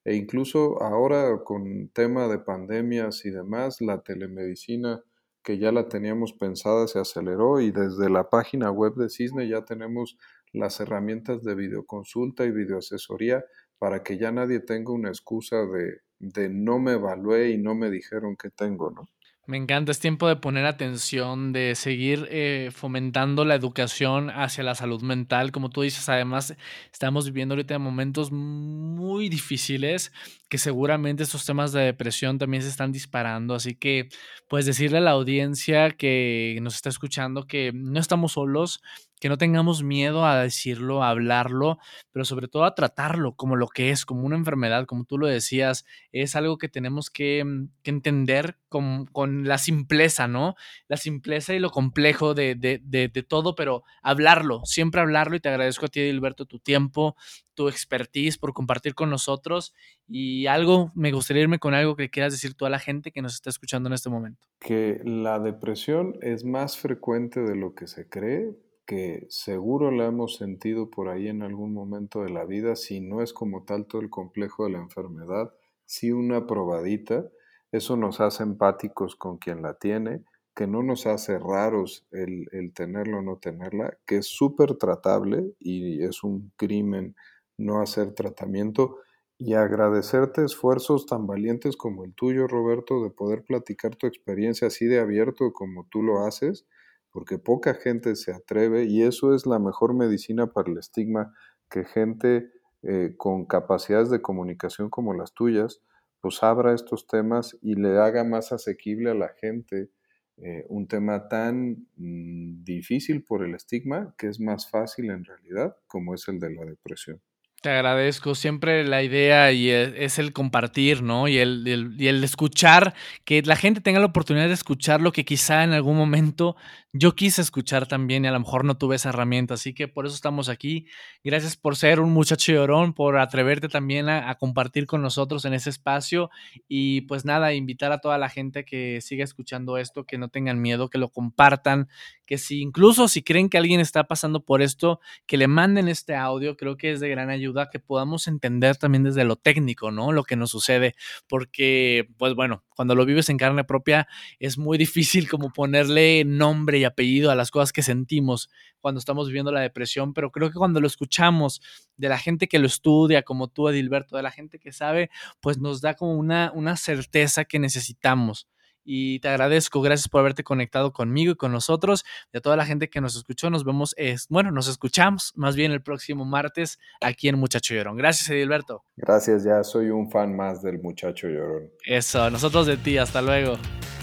e 0.05 0.15
incluso 0.15 0.81
ahora 0.83 1.43
con 1.43 1.89
tema 1.89 2.27
de 2.27 2.39
pandemias 2.39 3.25
y 3.25 3.29
demás, 3.29 3.79
la 3.81 4.01
telemedicina 4.01 5.01
que 5.43 5.57
ya 5.57 5.71
la 5.71 5.87
teníamos 5.89 6.33
pensada 6.33 6.87
se 6.87 6.99
aceleró 6.99 7.59
y 7.59 7.71
desde 7.71 8.09
la 8.09 8.29
página 8.29 8.71
web 8.71 8.95
de 8.95 9.09
Cisne 9.09 9.47
ya 9.47 9.65
tenemos 9.65 10.17
las 10.51 10.79
herramientas 10.79 11.43
de 11.43 11.55
videoconsulta 11.55 12.45
y 12.45 12.51
videoasesoría 12.51 13.43
para 13.77 14.03
que 14.03 14.17
ya 14.17 14.31
nadie 14.31 14.59
tenga 14.59 14.93
una 14.93 15.09
excusa 15.09 15.65
de, 15.65 15.99
de 16.19 16.49
no 16.49 16.79
me 16.79 16.93
evalué 16.93 17.49
y 17.51 17.57
no 17.57 17.75
me 17.75 17.89
dijeron 17.91 18.37
que 18.37 18.49
tengo, 18.49 18.91
¿no? 18.91 19.07
Me 19.45 19.57
encanta, 19.57 19.91
es 19.91 19.99
tiempo 19.99 20.29
de 20.29 20.37
poner 20.37 20.65
atención, 20.65 21.51
de 21.51 21.75
seguir 21.75 22.29
eh, 22.31 22.69
fomentando 22.73 23.43
la 23.43 23.55
educación 23.55 24.29
hacia 24.29 24.63
la 24.63 24.73
salud 24.73 25.01
mental. 25.01 25.51
Como 25.51 25.69
tú 25.69 25.81
dices, 25.81 26.07
además 26.07 26.55
estamos 26.93 27.25
viviendo 27.25 27.53
ahorita 27.53 27.77
momentos 27.77 28.31
muy 28.31 29.27
difíciles 29.27 30.13
que 30.47 30.57
seguramente 30.57 31.23
estos 31.23 31.45
temas 31.45 31.73
de 31.73 31.81
depresión 31.81 32.37
también 32.37 32.63
se 32.63 32.69
están 32.69 32.93
disparando. 32.93 33.53
Así 33.53 33.75
que, 33.75 34.07
pues 34.47 34.65
decirle 34.65 34.99
a 34.99 35.01
la 35.01 35.11
audiencia 35.11 35.91
que 35.91 36.57
nos 36.61 36.75
está 36.75 36.87
escuchando 36.87 37.45
que 37.45 37.73
no 37.73 37.99
estamos 37.99 38.33
solos, 38.33 38.81
que 39.23 39.29
no 39.29 39.37
tengamos 39.37 39.83
miedo 39.83 40.25
a 40.25 40.43
decirlo, 40.43 41.01
a 41.01 41.07
hablarlo, 41.07 41.77
pero 42.11 42.25
sobre 42.25 42.49
todo 42.49 42.65
a 42.65 42.75
tratarlo 42.75 43.37
como 43.37 43.55
lo 43.55 43.69
que 43.69 43.89
es, 43.89 44.05
como 44.05 44.23
una 44.23 44.35
enfermedad, 44.35 44.85
como 44.85 45.05
tú 45.05 45.17
lo 45.17 45.27
decías, 45.27 45.85
es 46.11 46.35
algo 46.35 46.57
que 46.57 46.67
tenemos 46.67 47.09
que, 47.09 47.41
mm, 47.45 47.69
entender 47.85 48.57
con, 48.67 49.07
la 49.47 49.57
simpleza, 49.59 50.27
¿no? 50.27 50.55
La 50.89 50.97
simpleza 50.97 51.53
y 51.53 51.59
lo 51.59 51.69
complejo 51.69 52.33
de, 52.33 52.55
de, 52.55 53.23
todo, 53.25 53.55
pero 53.55 53.83
hablarlo, 54.01 54.65
siempre 54.65 54.99
hablarlo 54.99 55.37
y 55.37 55.39
te 55.39 55.47
agradezco 55.47 55.85
a 55.85 55.89
ti, 55.89 56.01
Gilberto, 56.01 56.45
tu 56.45 56.59
tiempo, 56.59 57.15
tu 57.53 57.69
expertise 57.69 58.37
por 58.37 58.51
compartir 58.51 58.93
con 58.93 59.09
nosotros 59.09 59.73
y 60.05 60.47
algo, 60.47 60.91
me 60.95 61.13
gustaría 61.13 61.43
irme 61.43 61.59
con 61.59 61.73
algo 61.73 61.95
que 61.95 62.09
quieras 62.09 62.33
decir 62.33 62.55
tú 62.55 62.65
a 62.65 62.69
la 62.69 62.79
gente 62.79 63.13
que 63.13 63.21
nos 63.21 63.35
está 63.35 63.49
escuchando 63.49 63.87
en 63.87 63.93
este 63.93 64.09
momento. 64.09 64.45
Que 64.59 64.99
la 65.05 65.39
depresión 65.39 66.17
es 66.21 66.43
más 66.43 66.77
frecuente 66.77 67.39
de 67.39 67.55
lo 67.55 67.73
que 67.73 67.87
se 67.87 68.09
cree, 68.09 68.53
que 68.85 69.25
seguro 69.29 69.91
la 69.91 70.05
hemos 70.05 70.35
sentido 70.35 70.89
por 70.89 71.09
ahí 71.09 71.27
en 71.27 71.41
algún 71.41 71.73
momento 71.73 72.23
de 72.23 72.29
la 72.29 72.45
vida, 72.45 72.75
si 72.75 73.01
no 73.01 73.21
es 73.21 73.33
como 73.33 73.63
tal 73.63 73.87
todo 73.87 74.01
el 74.01 74.09
complejo 74.09 74.65
de 74.65 74.71
la 74.71 74.79
enfermedad, 74.79 75.53
si 75.85 76.11
una 76.11 76.47
probadita, 76.47 77.29
eso 77.71 77.97
nos 77.97 78.19
hace 78.19 78.43
empáticos 78.43 79.15
con 79.15 79.37
quien 79.37 79.61
la 79.61 79.75
tiene, 79.75 80.23
que 80.55 80.67
no 80.67 80.83
nos 80.83 81.07
hace 81.07 81.39
raros 81.39 82.05
el, 82.11 82.47
el 82.51 82.73
tenerla 82.73 83.17
o 83.17 83.21
no 83.21 83.37
tenerla, 83.37 83.97
que 84.05 84.17
es 84.17 84.27
súper 84.27 84.75
tratable 84.75 85.55
y 85.59 86.03
es 86.03 86.23
un 86.23 86.51
crimen 86.57 87.15
no 87.57 87.81
hacer 87.81 88.13
tratamiento. 88.13 88.97
Y 89.39 89.55
agradecerte 89.55 90.45
esfuerzos 90.45 91.07
tan 91.07 91.25
valientes 91.25 91.75
como 91.75 92.05
el 92.05 92.13
tuyo, 92.13 92.47
Roberto, 92.47 93.03
de 93.03 93.09
poder 93.09 93.43
platicar 93.43 93.95
tu 93.95 94.05
experiencia 94.07 94.67
así 94.67 94.85
de 94.85 94.99
abierto 94.99 95.51
como 95.53 95.87
tú 95.89 96.03
lo 96.03 96.23
haces 96.25 96.67
porque 97.13 97.37
poca 97.37 97.75
gente 97.75 98.15
se 98.15 98.33
atreve 98.33 98.85
y 98.85 99.03
eso 99.03 99.33
es 99.33 99.45
la 99.45 99.59
mejor 99.59 99.93
medicina 99.93 100.47
para 100.47 100.69
el 100.71 100.79
estigma, 100.79 101.33
que 101.69 101.85
gente 101.85 102.51
eh, 102.81 103.13
con 103.15 103.45
capacidades 103.45 104.09
de 104.09 104.21
comunicación 104.21 104.89
como 104.89 105.13
las 105.13 105.33
tuyas, 105.33 105.81
pues 106.19 106.41
abra 106.41 106.73
estos 106.73 107.07
temas 107.07 107.57
y 107.61 107.75
le 107.75 107.99
haga 107.99 108.23
más 108.23 108.51
asequible 108.51 109.11
a 109.11 109.13
la 109.13 109.29
gente 109.39 109.89
eh, 110.37 110.65
un 110.69 110.87
tema 110.87 111.27
tan 111.29 111.85
mm, 111.95 112.63
difícil 112.63 113.23
por 113.23 113.45
el 113.45 113.53
estigma, 113.53 114.15
que 114.17 114.27
es 114.27 114.39
más 114.39 114.69
fácil 114.69 115.11
en 115.11 115.23
realidad, 115.23 115.77
como 115.85 116.15
es 116.15 116.27
el 116.27 116.39
de 116.39 116.51
la 116.51 116.65
depresión. 116.65 117.21
Te 117.63 117.69
agradezco. 117.69 118.35
Siempre 118.35 118.83
la 118.83 119.03
idea 119.03 119.53
y 119.53 119.69
e, 119.69 120.03
es 120.03 120.19
el 120.19 120.33
compartir, 120.33 121.01
¿no? 121.01 121.29
Y 121.29 121.37
el, 121.37 121.95
y 121.97 122.07
el, 122.07 122.21
escuchar, 122.21 122.93
que 123.23 123.41
la 123.43 123.55
gente 123.55 123.79
tenga 123.79 124.01
la 124.01 124.07
oportunidad 124.07 124.47
de 124.47 124.53
escuchar 124.53 124.99
lo 124.99 125.13
que 125.13 125.23
quizá 125.23 125.63
en 125.63 125.71
algún 125.71 125.95
momento 125.95 126.57
yo 126.95 127.15
quise 127.15 127.41
escuchar 127.41 127.87
también 127.87 128.23
y 128.23 128.27
a 128.27 128.31
lo 128.31 128.39
mejor 128.39 128.65
no 128.65 128.77
tuve 128.77 128.97
esa 128.97 129.09
herramienta. 129.09 129.55
Así 129.55 129.73
que 129.73 129.87
por 129.87 130.05
eso 130.05 130.13
estamos 130.13 130.47
aquí. 130.47 130.85
Gracias 131.23 131.57
por 131.57 131.75
ser 131.75 131.99
un 131.99 132.11
muchacho 132.11 132.51
llorón, 132.51 132.93
por 132.93 133.17
atreverte 133.17 133.67
también 133.67 134.09
a, 134.09 134.35
compartir 134.35 134.85
con 134.85 135.01
nosotros 135.01 135.43
en 135.45 135.55
ese 135.55 135.71
espacio. 135.71 136.29
Y 136.67 137.01
pues 137.01 137.25
nada, 137.25 137.53
invitar 137.55 137.91
a 137.91 137.97
toda 137.97 138.19
la 138.19 138.29
gente 138.29 138.63
que 138.63 139.01
siga 139.01 139.23
escuchando 139.23 139.79
esto, 139.79 140.03
que 140.03 140.19
no 140.19 140.29
tengan 140.29 140.61
miedo, 140.61 140.91
que 140.91 140.99
lo 140.99 141.09
compartan, 141.09 141.89
que 142.27 142.37
si 142.37 142.61
incluso 142.61 143.07
si 143.07 143.23
creen 143.23 143.49
que 143.49 143.57
alguien 143.57 143.79
está 143.79 144.03
pasando 144.03 144.45
por 144.45 144.61
esto, 144.61 144.99
que 145.25 145.37
le 145.37 145.47
manden 145.47 145.87
este 145.87 146.15
audio. 146.15 146.55
Creo 146.57 146.77
que 146.77 146.91
es 146.91 146.99
de 146.99 147.09
gran 147.09 147.31
ayuda 147.31 147.71
que 147.71 147.79
podamos 147.79 148.27
entender 148.27 148.77
también 148.77 149.03
desde 149.03 149.23
lo 149.23 149.35
técnico, 149.35 149.89
¿no? 149.89 150.11
Lo 150.11 150.23
que 150.23 150.35
nos 150.35 150.51
sucede, 150.51 150.93
porque, 151.27 152.07
pues 152.19 152.35
bueno, 152.35 152.63
cuando 152.75 152.93
lo 152.93 153.05
vives 153.05 153.29
en 153.29 153.37
carne 153.37 153.63
propia 153.63 154.07
es 154.39 154.57
muy 154.59 154.77
difícil 154.77 155.27
como 155.27 155.51
ponerle 155.51 156.23
nombre 156.25 156.82
y 156.83 156.85
apellido 156.85 157.31
a 157.31 157.35
las 157.35 157.49
cosas 157.49 157.71
que 157.71 157.81
sentimos 157.81 158.49
cuando 158.79 158.99
estamos 158.99 159.27
viviendo 159.27 159.51
la 159.51 159.61
depresión, 159.61 160.13
pero 160.13 160.31
creo 160.31 160.51
que 160.51 160.57
cuando 160.57 160.79
lo 160.79 160.87
escuchamos 160.87 161.61
de 161.97 162.09
la 162.09 162.17
gente 162.17 162.47
que 162.47 162.59
lo 162.59 162.67
estudia, 162.67 163.23
como 163.23 163.47
tú, 163.47 163.69
Edilberto, 163.69 164.17
de 164.17 164.23
la 164.23 164.31
gente 164.31 164.59
que 164.59 164.71
sabe, 164.71 165.09
pues 165.41 165.57
nos 165.57 165.81
da 165.81 165.95
como 165.95 166.15
una, 166.15 166.51
una 166.53 166.75
certeza 166.75 167.45
que 167.45 167.59
necesitamos 167.59 168.47
y 168.85 169.19
te 169.19 169.29
agradezco. 169.29 169.81
Gracias 169.81 170.09
por 170.09 170.19
haberte 170.19 170.43
conectado 170.43 170.91
conmigo 170.93 171.31
y 171.31 171.35
con 171.35 171.51
nosotros. 171.51 172.03
Y 172.31 172.37
a 172.37 172.41
toda 172.41 172.57
la 172.57 172.65
gente 172.65 172.89
que 172.89 173.01
nos 173.01 173.15
escuchó, 173.15 173.49
nos 173.49 173.63
vemos, 173.63 173.93
es, 173.97 174.27
bueno, 174.29 174.51
nos 174.51 174.67
escuchamos 174.67 175.31
más 175.35 175.55
bien 175.55 175.71
el 175.71 175.81
próximo 175.81 176.25
martes 176.25 176.79
aquí 177.01 177.29
en 177.29 177.39
Muchacho 177.39 177.73
Llorón. 177.73 177.97
Gracias, 177.97 178.29
Edilberto. 178.29 178.83
Gracias, 178.97 179.43
ya 179.43 179.63
soy 179.63 179.89
un 179.89 180.11
fan 180.11 180.35
más 180.35 180.61
del 180.61 180.79
Muchacho 180.81 181.27
Llorón. 181.29 181.71
Eso, 181.85 182.29
nosotros 182.29 182.67
de 182.67 182.77
ti. 182.77 182.97
Hasta 182.97 183.21
luego. 183.21 183.57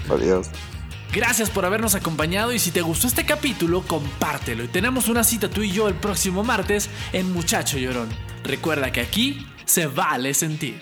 Adiós. 0.09 0.49
Gracias 1.13 1.49
por 1.49 1.65
habernos 1.65 1.93
acompañado 1.95 2.53
y 2.53 2.59
si 2.59 2.71
te 2.71 2.81
gustó 2.81 3.07
este 3.07 3.25
capítulo, 3.25 3.81
compártelo 3.81 4.63
y 4.63 4.69
tenemos 4.69 5.09
una 5.09 5.25
cita 5.25 5.49
tú 5.49 5.61
y 5.61 5.71
yo 5.71 5.89
el 5.89 5.95
próximo 5.95 6.41
martes 6.45 6.89
en 7.11 7.33
Muchacho 7.33 7.77
Llorón. 7.77 8.07
Recuerda 8.45 8.93
que 8.93 9.01
aquí 9.01 9.45
se 9.65 9.87
vale 9.87 10.33
sentir. 10.33 10.81